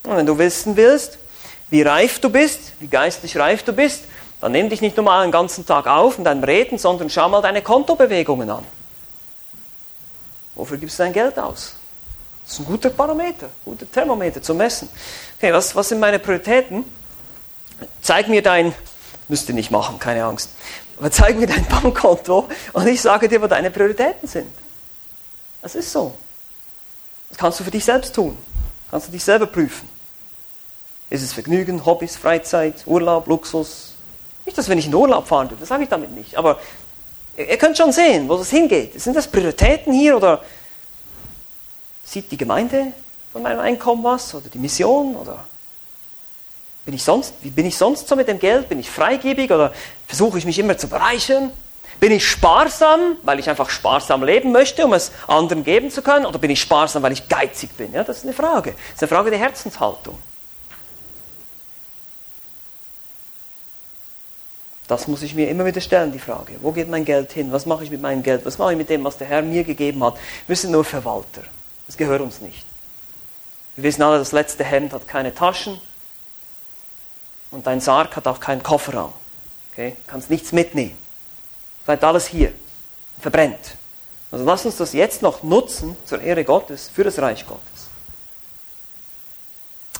Und 0.04 0.18
wenn 0.18 0.26
du 0.26 0.38
wissen 0.38 0.76
willst, 0.76 1.18
wie 1.70 1.82
reif 1.82 2.20
du 2.20 2.30
bist, 2.30 2.74
wie 2.80 2.88
geistlich 2.88 3.38
reif 3.38 3.64
du 3.64 3.74
bist, 3.74 4.04
dann 4.42 4.52
nimm 4.52 4.70
dich 4.70 4.82
nicht 4.82 4.98
nur 4.98 5.06
mal 5.06 5.24
einen 5.24 5.32
ganzen 5.32 5.66
Tag 5.66 5.88
auf 5.88 6.18
in 6.18 6.24
deinem 6.24 6.44
Reden, 6.44 6.78
sondern 6.78 7.10
schau 7.10 7.30
mal 7.30 7.42
deine 7.42 7.62
Kontobewegungen 7.62 8.50
an. 8.50 8.66
Wofür 10.56 10.78
gibst 10.78 11.00
du 11.00 11.04
dein 11.04 11.14
Geld 11.14 11.40
aus? 11.40 11.74
Das 12.44 12.54
ist 12.54 12.60
ein 12.60 12.66
guter 12.66 12.90
Parameter, 12.90 13.46
ein 13.46 13.52
guter 13.64 13.90
Thermometer 13.90 14.42
zum 14.42 14.58
Messen. 14.58 14.90
Okay, 15.38 15.54
was, 15.54 15.76
was 15.76 15.90
sind 15.90 16.00
meine 16.00 16.20
Prioritäten? 16.20 16.84
Zeig 18.02 18.28
mir 18.28 18.42
dein, 18.42 18.76
müsst 19.30 19.48
ihr 19.48 19.56
nicht 19.56 19.72
machen, 19.72 19.98
keine 19.98 20.26
Angst, 20.26 20.50
aber 20.98 21.12
zeig 21.12 21.38
mir 21.38 21.48
dein 21.48 21.66
Bankkonto 21.66 22.48
und 22.74 22.88
ich 22.88 23.02
sage 23.02 23.28
dir, 23.28 23.42
wo 23.42 23.48
deine 23.48 23.72
Prioritäten 23.72 24.28
sind. 24.28 24.52
Das 25.62 25.76
ist 25.76 25.92
so. 25.92 26.14
Das 27.30 27.38
kannst 27.38 27.60
du 27.60 27.64
für 27.64 27.72
dich 27.72 27.86
selbst 27.86 28.14
tun. 28.14 28.38
Kannst 28.92 29.08
du 29.08 29.12
dich 29.12 29.24
selber 29.24 29.48
prüfen. 29.48 29.90
Ist 31.10 31.24
es 31.24 31.34
Vergnügen, 31.34 31.86
Hobbys, 31.86 32.16
Freizeit, 32.16 32.84
Urlaub, 32.86 33.28
Luxus? 33.28 33.94
Nicht, 34.46 34.58
dass 34.58 34.68
wir 34.68 34.76
nicht 34.76 34.88
in 34.88 34.94
Urlaub 34.94 35.28
fahren 35.28 35.48
dürfen, 35.48 35.62
das 35.62 35.70
sage 35.70 35.84
ich 35.84 35.90
damit 35.90 36.12
nicht. 36.12 36.38
Aber 36.38 36.60
ihr 37.38 37.58
könnt 37.58 37.78
schon 37.78 37.92
sehen, 37.92 38.28
wo 38.30 38.38
das 38.38 38.50
hingeht. 38.50 39.00
Sind 39.02 39.16
das 39.16 39.28
Prioritäten 39.28 39.94
hier 39.94 40.18
oder 40.18 40.44
sieht 42.04 42.32
die 42.32 42.38
Gemeinde 42.38 42.94
von 43.32 43.42
meinem 43.42 43.60
Einkommen 43.60 44.04
was 44.04 44.36
oder 44.36 44.50
die 44.50 44.60
Mission 44.60 45.16
oder 45.16 45.46
bin 46.86 46.94
ich 46.94 47.04
sonst, 47.04 47.34
wie 47.42 47.50
bin 47.50 47.66
ich 47.66 47.78
sonst 47.78 48.08
so 48.08 48.16
mit 48.16 48.28
dem 48.28 48.40
Geld? 48.40 48.68
Bin 48.68 48.80
ich 48.80 48.90
freigebig 48.90 49.52
oder 49.52 49.74
versuche 50.06 50.38
ich 50.38 50.46
mich 50.46 50.60
immer 50.60 50.78
zu 50.78 50.88
bereichern? 50.88 51.52
Bin 52.00 52.12
ich 52.12 52.28
sparsam, 52.28 53.18
weil 53.24 53.40
ich 53.40 53.50
einfach 53.50 53.70
sparsam 53.70 54.24
leben 54.24 54.52
möchte, 54.52 54.84
um 54.86 54.94
es 54.94 55.12
anderen 55.28 55.64
geben 55.64 55.90
zu 55.90 56.02
können? 56.02 56.26
Oder 56.26 56.40
bin 56.40 56.52
ich 56.52 56.60
sparsam, 56.60 57.02
weil 57.04 57.14
ich 57.14 57.30
geizig 57.30 57.78
bin? 57.78 57.94
Ja, 57.94 58.04
das 58.04 58.18
ist 58.18 58.24
eine 58.24 58.34
Frage. 58.34 58.72
Das 58.72 58.96
ist 58.96 59.04
eine 59.04 59.08
Frage 59.08 59.30
der 59.30 59.40
Herzenshaltung. 59.40 60.18
Das 64.90 65.08
muss 65.08 65.22
ich 65.22 65.34
mir 65.34 65.50
immer 65.50 65.66
wieder 65.66 65.80
stellen, 65.80 66.12
die 66.12 66.20
Frage. 66.20 66.58
Wo 66.62 66.74
geht 66.74 66.90
mein 66.90 67.06
Geld 67.06 67.32
hin? 67.32 67.54
Was 67.54 67.66
mache 67.66 67.86
ich 67.86 67.92
mit 67.92 68.02
meinem 68.02 68.22
Geld? 68.22 68.46
Was 68.46 68.58
mache 68.58 68.74
ich 68.74 68.78
mit 68.78 68.90
dem, 68.90 69.06
was 69.06 69.18
der 69.18 69.28
Herr 69.28 69.42
mir 69.42 69.64
gegeben 69.64 70.04
hat? 70.04 70.18
Wir 70.46 70.58
sind 70.58 70.72
nur 70.72 70.84
Verwalter. 70.84 71.44
Das 71.88 71.96
gehört 71.96 72.20
uns 72.20 72.42
nicht. 72.42 72.66
Wir 73.78 73.86
wissen 73.86 74.02
alle, 74.02 74.20
das 74.20 74.34
letzte 74.34 74.66
Hemd 74.66 74.92
hat 74.92 75.08
keine 75.08 75.34
Taschen 75.34 75.80
und 77.54 77.68
dein 77.68 77.80
Sarg 77.80 78.16
hat 78.16 78.28
auch 78.28 78.40
keinen 78.40 78.64
Kofferraum. 78.64 79.14
Okay? 79.72 79.96
Kannst 80.08 80.30
nichts 80.30 80.52
mitnehmen. 80.52 80.98
Bleibt 81.86 82.04
alles 82.04 82.28
hier. 82.28 82.54
Verbrennt. 83.20 83.78
Also 84.32 84.44
lass 84.44 84.66
uns 84.66 84.78
das 84.78 84.94
jetzt 84.94 85.22
noch 85.22 85.44
nutzen 85.44 85.96
zur 86.06 86.20
Ehre 86.20 86.44
Gottes, 86.44 86.90
für 86.94 87.04
das 87.04 87.20
Reich 87.20 87.46
Gottes. 87.46 87.88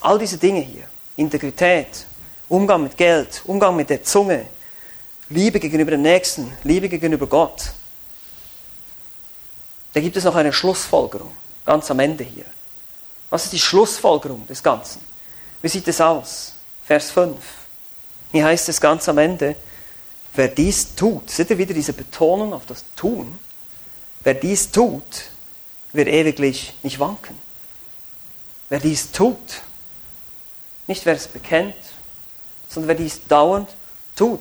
All 0.00 0.18
diese 0.18 0.36
Dinge 0.36 0.60
hier. 0.60 0.84
Integrität, 1.16 2.06
Umgang 2.48 2.82
mit 2.82 2.96
Geld, 2.96 3.42
Umgang 3.44 3.76
mit 3.76 3.88
der 3.88 4.02
Zunge, 4.02 4.46
Liebe 5.30 5.60
gegenüber 5.60 5.92
dem 5.92 6.02
Nächsten, 6.02 6.52
Liebe 6.64 6.88
gegenüber 6.88 7.26
Gott. 7.28 7.72
Da 9.92 10.00
gibt 10.00 10.16
es 10.16 10.24
noch 10.24 10.34
eine 10.34 10.52
Schlussfolgerung, 10.52 11.30
ganz 11.64 11.88
am 11.90 12.00
Ende 12.00 12.24
hier. 12.24 12.44
Was 13.30 13.44
ist 13.44 13.52
die 13.52 13.60
Schlussfolgerung 13.60 14.44
des 14.48 14.60
Ganzen? 14.60 15.00
Wie 15.62 15.68
sieht 15.68 15.86
es 15.86 16.00
aus? 16.00 16.53
Vers 16.86 17.10
5. 17.10 17.38
Hier 18.32 18.44
heißt 18.44 18.68
es 18.68 18.80
ganz 18.80 19.08
am 19.08 19.18
Ende, 19.18 19.56
wer 20.34 20.48
dies 20.48 20.94
tut, 20.94 21.30
seht 21.30 21.50
ihr 21.50 21.58
wieder 21.58 21.72
diese 21.72 21.92
Betonung 21.92 22.52
auf 22.52 22.66
das 22.66 22.84
Tun? 22.96 23.38
Wer 24.22 24.34
dies 24.34 24.70
tut, 24.70 25.02
wird 25.92 26.08
ewiglich 26.08 26.74
nicht 26.82 26.98
wanken. 26.98 27.38
Wer 28.68 28.80
dies 28.80 29.12
tut, 29.12 29.62
nicht 30.86 31.06
wer 31.06 31.14
es 31.14 31.28
bekennt, 31.28 31.74
sondern 32.68 32.88
wer 32.88 33.04
dies 33.04 33.26
dauernd 33.26 33.68
tut, 34.16 34.40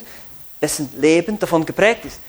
dessen 0.61 0.89
Leben 0.99 1.37
davon 1.39 1.65
geprägt 1.65 2.05
ist. 2.05 2.19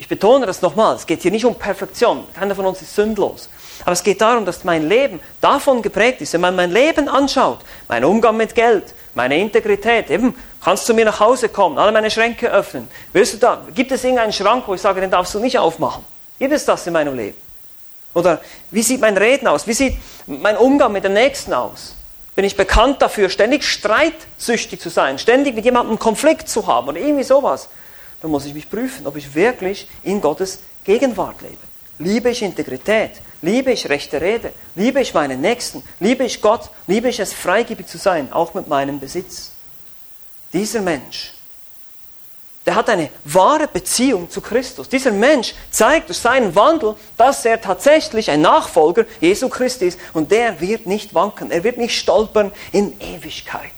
Ich 0.00 0.08
betone 0.08 0.46
das 0.46 0.62
nochmal, 0.62 0.96
es 0.96 1.06
geht 1.06 1.20
hier 1.20 1.30
nicht 1.30 1.44
um 1.44 1.54
Perfektion, 1.54 2.24
keiner 2.34 2.54
von 2.54 2.64
uns 2.64 2.80
ist 2.80 2.94
sündlos. 2.94 3.50
Aber 3.82 3.92
es 3.92 4.02
geht 4.02 4.18
darum, 4.22 4.46
dass 4.46 4.64
mein 4.64 4.88
Leben 4.88 5.20
davon 5.42 5.82
geprägt 5.82 6.22
ist. 6.22 6.32
Wenn 6.32 6.40
man 6.40 6.56
mein 6.56 6.70
Leben 6.70 7.06
anschaut, 7.06 7.58
mein 7.86 8.02
Umgang 8.02 8.38
mit 8.38 8.54
Geld, 8.54 8.94
meine 9.14 9.38
Integrität, 9.38 10.08
eben, 10.10 10.34
kannst 10.64 10.88
du 10.88 10.94
mir 10.94 11.04
nach 11.04 11.20
Hause 11.20 11.50
kommen, 11.50 11.76
alle 11.76 11.92
meine 11.92 12.10
Schränke 12.10 12.50
öffnen. 12.50 12.88
Willst 13.12 13.34
du 13.34 13.36
da, 13.36 13.60
gibt 13.74 13.92
es 13.92 14.02
irgendeinen 14.02 14.32
Schrank, 14.32 14.64
wo 14.66 14.72
ich 14.72 14.80
sage, 14.80 15.02
den 15.02 15.10
darfst 15.10 15.34
du 15.34 15.38
nicht 15.38 15.58
aufmachen? 15.58 16.02
Gibt 16.38 16.54
es 16.54 16.64
das 16.64 16.86
in 16.86 16.94
meinem 16.94 17.14
Leben? 17.14 17.36
Oder 18.14 18.40
wie 18.70 18.82
sieht 18.82 19.02
mein 19.02 19.18
Reden 19.18 19.48
aus? 19.48 19.66
Wie 19.66 19.74
sieht 19.74 19.98
mein 20.26 20.56
Umgang 20.56 20.92
mit 20.92 21.04
dem 21.04 21.12
Nächsten 21.12 21.52
aus? 21.52 21.94
Bin 22.34 22.46
ich 22.46 22.56
bekannt 22.56 23.02
dafür, 23.02 23.28
ständig 23.28 23.64
streitsüchtig 23.64 24.80
zu 24.80 24.88
sein, 24.88 25.18
ständig 25.18 25.54
mit 25.54 25.66
jemandem 25.66 25.98
Konflikt 25.98 26.48
zu 26.48 26.66
haben 26.66 26.88
oder 26.88 26.98
irgendwie 26.98 27.24
sowas? 27.24 27.68
Dann 28.20 28.30
muss 28.30 28.44
ich 28.44 28.54
mich 28.54 28.68
prüfen, 28.68 29.06
ob 29.06 29.16
ich 29.16 29.34
wirklich 29.34 29.88
in 30.02 30.20
Gottes 30.20 30.60
Gegenwart 30.84 31.40
lebe. 31.42 31.56
Liebe 31.98 32.30
ich 32.30 32.42
Integrität? 32.42 33.12
Liebe 33.42 33.72
ich 33.72 33.88
rechte 33.88 34.20
Rede? 34.20 34.52
Liebe 34.74 35.00
ich 35.00 35.14
meinen 35.14 35.40
Nächsten? 35.40 35.82
Liebe 35.98 36.24
ich 36.24 36.40
Gott? 36.40 36.70
Liebe 36.86 37.08
ich 37.08 37.20
es, 37.20 37.32
freigebig 37.32 37.86
zu 37.86 37.98
sein, 37.98 38.32
auch 38.32 38.54
mit 38.54 38.68
meinem 38.68 39.00
Besitz? 39.00 39.52
Dieser 40.52 40.80
Mensch, 40.80 41.32
der 42.66 42.74
hat 42.74 42.90
eine 42.90 43.10
wahre 43.24 43.66
Beziehung 43.66 44.28
zu 44.28 44.40
Christus. 44.40 44.88
Dieser 44.88 45.12
Mensch 45.12 45.54
zeigt 45.70 46.08
durch 46.08 46.18
seinen 46.18 46.54
Wandel, 46.54 46.94
dass 47.16 47.44
er 47.44 47.60
tatsächlich 47.60 48.30
ein 48.30 48.42
Nachfolger 48.42 49.06
Jesu 49.20 49.48
Christi 49.48 49.86
ist 49.86 49.98
und 50.12 50.30
der 50.30 50.60
wird 50.60 50.86
nicht 50.86 51.14
wanken, 51.14 51.50
er 51.50 51.64
wird 51.64 51.78
nicht 51.78 51.98
stolpern 51.98 52.52
in 52.72 53.00
Ewigkeit. 53.00 53.70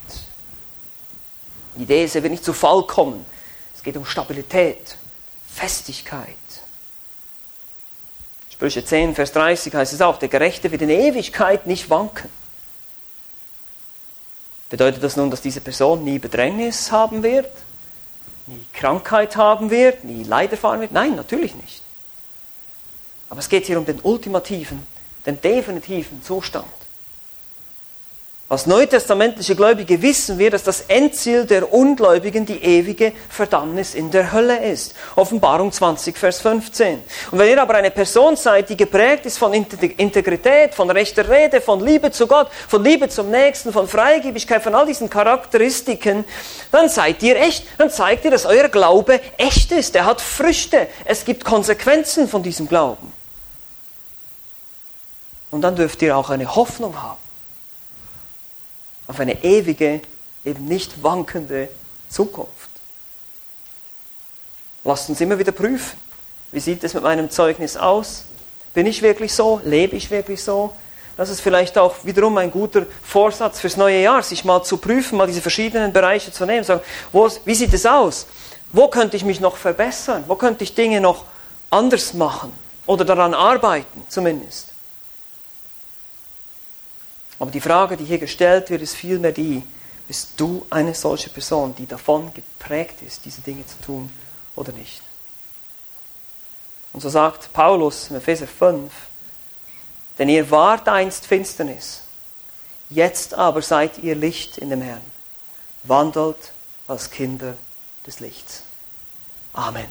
Die 1.76 1.84
Idee 1.84 2.04
ist, 2.04 2.16
er 2.16 2.22
wird 2.22 2.32
nicht 2.32 2.44
zu 2.44 2.52
Fall 2.52 2.82
kommen. 2.82 3.24
Es 3.82 3.84
geht 3.84 3.96
um 3.96 4.06
Stabilität, 4.06 4.96
Festigkeit. 5.52 6.36
Sprüche 8.48 8.84
10, 8.84 9.16
Vers 9.16 9.32
30 9.32 9.74
heißt 9.74 9.92
es 9.92 10.00
auch, 10.00 10.20
der 10.20 10.28
Gerechte 10.28 10.70
wird 10.70 10.82
in 10.82 10.88
Ewigkeit 10.88 11.66
nicht 11.66 11.90
wanken. 11.90 12.28
Bedeutet 14.70 15.02
das 15.02 15.16
nun, 15.16 15.32
dass 15.32 15.40
diese 15.40 15.60
Person 15.60 16.04
nie 16.04 16.20
Bedrängnis 16.20 16.92
haben 16.92 17.24
wird? 17.24 17.50
Nie 18.46 18.64
Krankheit 18.72 19.34
haben 19.34 19.70
wird? 19.70 20.04
Nie 20.04 20.22
Leid 20.22 20.52
erfahren 20.52 20.80
wird? 20.80 20.92
Nein, 20.92 21.16
natürlich 21.16 21.56
nicht. 21.56 21.82
Aber 23.30 23.40
es 23.40 23.48
geht 23.48 23.66
hier 23.66 23.80
um 23.80 23.84
den 23.84 23.98
ultimativen, 24.00 24.86
den 25.26 25.40
definitiven 25.40 26.22
Zustand. 26.22 26.68
Als 28.52 28.66
neutestamentliche 28.66 29.56
Gläubige 29.56 30.02
wissen 30.02 30.38
wir, 30.38 30.50
dass 30.50 30.62
das 30.62 30.82
Endziel 30.82 31.46
der 31.46 31.72
Ungläubigen 31.72 32.44
die 32.44 32.62
ewige 32.62 33.14
Verdammnis 33.30 33.94
in 33.94 34.10
der 34.10 34.30
Hölle 34.30 34.62
ist. 34.70 34.94
Offenbarung 35.16 35.72
20, 35.72 36.18
Vers 36.18 36.42
15. 36.42 36.98
Und 37.30 37.38
wenn 37.38 37.48
ihr 37.48 37.62
aber 37.62 37.76
eine 37.76 37.90
Person 37.90 38.36
seid, 38.36 38.68
die 38.68 38.76
geprägt 38.76 39.24
ist 39.24 39.38
von 39.38 39.54
Integrität, 39.54 40.74
von 40.74 40.90
rechter 40.90 41.30
Rede, 41.30 41.62
von 41.62 41.80
Liebe 41.80 42.10
zu 42.10 42.26
Gott, 42.26 42.48
von 42.68 42.84
Liebe 42.84 43.08
zum 43.08 43.30
Nächsten, 43.30 43.72
von 43.72 43.88
Freigebigkeit, 43.88 44.62
von 44.62 44.74
all 44.74 44.84
diesen 44.84 45.08
Charakteristiken, 45.08 46.26
dann 46.70 46.90
seid 46.90 47.22
ihr 47.22 47.40
echt, 47.40 47.64
dann 47.78 47.88
zeigt 47.88 48.26
ihr, 48.26 48.30
dass 48.30 48.44
euer 48.44 48.68
Glaube 48.68 49.18
echt 49.38 49.72
ist. 49.72 49.96
Er 49.96 50.04
hat 50.04 50.20
Früchte. 50.20 50.88
Es 51.06 51.24
gibt 51.24 51.46
Konsequenzen 51.46 52.28
von 52.28 52.42
diesem 52.42 52.68
Glauben. 52.68 53.14
Und 55.50 55.62
dann 55.62 55.74
dürft 55.74 56.02
ihr 56.02 56.14
auch 56.18 56.28
eine 56.28 56.54
Hoffnung 56.54 57.00
haben 57.02 57.31
auf 59.06 59.20
eine 59.20 59.44
ewige, 59.44 60.00
eben 60.44 60.64
nicht 60.64 61.02
wankende 61.02 61.68
Zukunft. 62.08 62.70
Lasst 64.84 65.08
uns 65.08 65.20
immer 65.20 65.38
wieder 65.38 65.52
prüfen, 65.52 65.96
wie 66.50 66.60
sieht 66.60 66.82
es 66.84 66.94
mit 66.94 67.02
meinem 67.02 67.30
Zeugnis 67.30 67.76
aus? 67.76 68.24
Bin 68.74 68.86
ich 68.86 69.02
wirklich 69.02 69.32
so? 69.32 69.60
Lebe 69.64 69.96
ich 69.96 70.10
wirklich 70.10 70.42
so? 70.42 70.72
Das 71.16 71.28
ist 71.28 71.40
vielleicht 71.40 71.76
auch 71.76 72.04
wiederum 72.04 72.38
ein 72.38 72.50
guter 72.50 72.86
Vorsatz 73.02 73.60
fürs 73.60 73.76
neue 73.76 74.00
Jahr, 74.00 74.22
sich 74.22 74.44
mal 74.44 74.62
zu 74.62 74.78
prüfen, 74.78 75.18
mal 75.18 75.26
diese 75.26 75.42
verschiedenen 75.42 75.92
Bereiche 75.92 76.32
zu 76.32 76.46
nehmen, 76.46 76.64
sagen, 76.64 76.80
wo, 77.12 77.30
wie 77.44 77.54
sieht 77.54 77.72
es 77.74 77.84
aus? 77.84 78.26
Wo 78.72 78.88
könnte 78.88 79.16
ich 79.16 79.24
mich 79.24 79.38
noch 79.38 79.56
verbessern? 79.56 80.24
Wo 80.26 80.36
könnte 80.36 80.64
ich 80.64 80.74
Dinge 80.74 81.00
noch 81.00 81.24
anders 81.70 82.14
machen? 82.14 82.52
Oder 82.86 83.04
daran 83.04 83.34
arbeiten 83.34 84.02
zumindest? 84.08 84.71
Aber 87.42 87.50
die 87.50 87.60
Frage, 87.60 87.96
die 87.96 88.04
hier 88.04 88.20
gestellt 88.20 88.70
wird, 88.70 88.82
ist 88.82 88.94
vielmehr 88.94 89.32
die, 89.32 89.64
bist 90.06 90.34
du 90.36 90.64
eine 90.70 90.94
solche 90.94 91.28
Person, 91.28 91.74
die 91.74 91.88
davon 91.88 92.32
geprägt 92.32 93.02
ist, 93.02 93.24
diese 93.24 93.40
Dinge 93.40 93.66
zu 93.66 93.80
tun 93.80 94.12
oder 94.54 94.70
nicht? 94.70 95.02
Und 96.92 97.00
so 97.00 97.08
sagt 97.08 97.52
Paulus 97.52 98.10
in 98.10 98.16
Epheser 98.16 98.46
5, 98.46 98.92
denn 100.20 100.28
ihr 100.28 100.48
wart 100.52 100.88
einst 100.88 101.26
Finsternis, 101.26 102.02
jetzt 102.90 103.34
aber 103.34 103.60
seid 103.60 103.98
ihr 103.98 104.14
Licht 104.14 104.58
in 104.58 104.70
dem 104.70 104.82
Herrn, 104.82 105.02
wandelt 105.82 106.52
als 106.86 107.10
Kinder 107.10 107.56
des 108.06 108.20
Lichts. 108.20 108.62
Amen. 109.52 109.90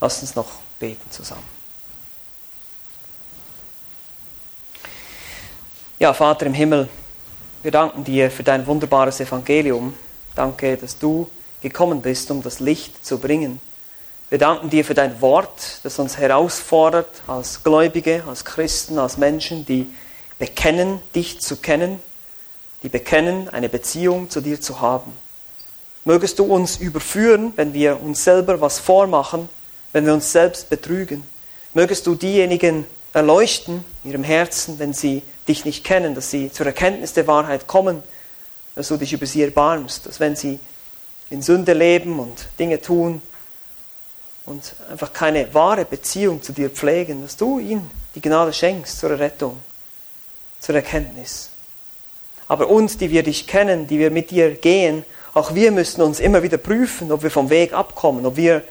Lasst 0.00 0.22
uns 0.22 0.36
noch 0.36 0.52
beten 0.78 1.10
zusammen. 1.10 1.59
Ja, 6.00 6.14
Vater 6.14 6.46
im 6.46 6.54
Himmel, 6.54 6.88
wir 7.62 7.70
danken 7.70 8.04
dir 8.04 8.30
für 8.30 8.42
dein 8.42 8.66
wunderbares 8.66 9.20
Evangelium. 9.20 9.92
Danke, 10.34 10.78
dass 10.78 10.98
du 10.98 11.28
gekommen 11.60 12.00
bist, 12.00 12.30
um 12.30 12.42
das 12.42 12.58
Licht 12.58 13.04
zu 13.04 13.18
bringen. 13.18 13.60
Wir 14.30 14.38
danken 14.38 14.70
dir 14.70 14.82
für 14.82 14.94
dein 14.94 15.20
Wort, 15.20 15.80
das 15.82 15.98
uns 15.98 16.16
herausfordert, 16.16 17.20
als 17.26 17.62
Gläubige, 17.62 18.24
als 18.26 18.46
Christen, 18.46 18.98
als 18.98 19.18
Menschen, 19.18 19.66
die 19.66 19.88
bekennen, 20.38 21.00
dich 21.14 21.42
zu 21.42 21.58
kennen, 21.58 22.00
die 22.82 22.88
bekennen, 22.88 23.50
eine 23.50 23.68
Beziehung 23.68 24.30
zu 24.30 24.40
dir 24.40 24.58
zu 24.58 24.80
haben. 24.80 25.12
Mögest 26.06 26.38
du 26.38 26.44
uns 26.44 26.78
überführen, 26.78 27.52
wenn 27.56 27.74
wir 27.74 28.00
uns 28.00 28.24
selber 28.24 28.62
was 28.62 28.78
vormachen, 28.78 29.50
wenn 29.92 30.06
wir 30.06 30.14
uns 30.14 30.32
selbst 30.32 30.70
betrügen. 30.70 31.24
Mögest 31.74 32.06
du 32.06 32.14
diejenigen 32.14 32.86
erleuchten 33.12 33.84
in 34.04 34.10
ihrem 34.10 34.24
Herzen, 34.24 34.78
wenn 34.78 34.92
sie 34.92 35.22
dich 35.48 35.64
nicht 35.64 35.84
kennen, 35.84 36.14
dass 36.14 36.30
sie 36.30 36.52
zur 36.52 36.66
Erkenntnis 36.66 37.12
der 37.12 37.26
Wahrheit 37.26 37.66
kommen, 37.66 38.02
dass 38.74 38.88
du 38.88 38.96
dich 38.96 39.12
über 39.12 39.26
sie 39.26 39.42
erbarmst, 39.42 40.06
dass 40.06 40.20
wenn 40.20 40.36
sie 40.36 40.58
in 41.28 41.42
Sünde 41.42 41.72
leben 41.72 42.18
und 42.18 42.48
Dinge 42.58 42.80
tun 42.80 43.20
und 44.46 44.74
einfach 44.90 45.12
keine 45.12 45.52
wahre 45.54 45.84
Beziehung 45.84 46.42
zu 46.42 46.52
dir 46.52 46.70
pflegen, 46.70 47.22
dass 47.22 47.36
du 47.36 47.58
ihnen 47.58 47.90
die 48.14 48.20
Gnade 48.20 48.52
schenkst 48.52 48.98
zur 48.98 49.18
Rettung, 49.18 49.60
zur 50.60 50.74
Erkenntnis. 50.76 51.50
Aber 52.48 52.68
uns, 52.68 52.98
die 52.98 53.10
wir 53.10 53.22
dich 53.22 53.46
kennen, 53.46 53.86
die 53.86 53.98
wir 53.98 54.10
mit 54.10 54.30
dir 54.30 54.54
gehen, 54.54 55.04
auch 55.34 55.54
wir 55.54 55.70
müssen 55.70 56.02
uns 56.02 56.18
immer 56.18 56.42
wieder 56.42 56.58
prüfen, 56.58 57.12
ob 57.12 57.22
wir 57.22 57.30
vom 57.30 57.50
Weg 57.50 57.72
abkommen, 57.72 58.26
ob 58.26 58.36
wir 58.36 58.64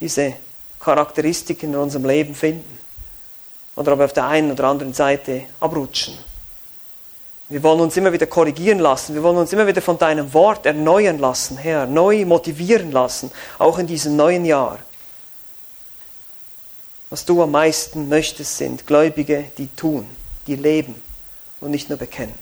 diese 0.00 0.34
Charakteristiken 0.80 1.74
in 1.74 1.78
unserem 1.78 2.06
Leben 2.06 2.34
finden 2.34 2.79
oder 3.76 3.92
ob 3.92 3.98
wir 3.98 4.04
auf 4.04 4.12
der 4.12 4.26
einen 4.26 4.52
oder 4.52 4.64
anderen 4.64 4.92
Seite 4.92 5.42
abrutschen. 5.60 6.14
Wir 7.48 7.62
wollen 7.64 7.80
uns 7.80 7.96
immer 7.96 8.12
wieder 8.12 8.26
korrigieren 8.26 8.78
lassen. 8.78 9.14
Wir 9.14 9.24
wollen 9.24 9.36
uns 9.36 9.52
immer 9.52 9.66
wieder 9.66 9.82
von 9.82 9.98
deinem 9.98 10.32
Wort 10.32 10.66
erneuern 10.66 11.18
lassen, 11.18 11.56
Herr, 11.56 11.84
neu 11.84 12.24
motivieren 12.24 12.92
lassen, 12.92 13.32
auch 13.58 13.78
in 13.78 13.88
diesem 13.88 14.14
neuen 14.14 14.44
Jahr. 14.44 14.78
Was 17.10 17.24
du 17.24 17.42
am 17.42 17.50
meisten 17.50 18.08
möchtest, 18.08 18.56
sind 18.56 18.86
Gläubige, 18.86 19.46
die 19.58 19.66
tun, 19.66 20.06
die 20.46 20.54
leben 20.54 20.94
und 21.60 21.72
nicht 21.72 21.88
nur 21.88 21.98
bekennen. 21.98 22.38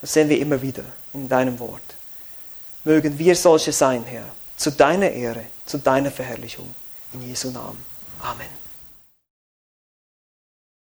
Das 0.00 0.14
sehen 0.14 0.30
wir 0.30 0.38
immer 0.38 0.62
wieder 0.62 0.84
in 1.12 1.28
deinem 1.28 1.58
Wort. 1.58 1.82
Mögen 2.84 3.18
wir 3.18 3.36
solche 3.36 3.72
sein, 3.72 4.04
Herr, 4.04 4.24
zu 4.56 4.70
deiner 4.70 5.10
Ehre, 5.10 5.44
zu 5.66 5.76
deiner 5.76 6.10
Verherrlichung. 6.10 6.74
In 7.12 7.28
Jesu 7.28 7.50
Namen. 7.50 7.84
Amen. 8.20 8.57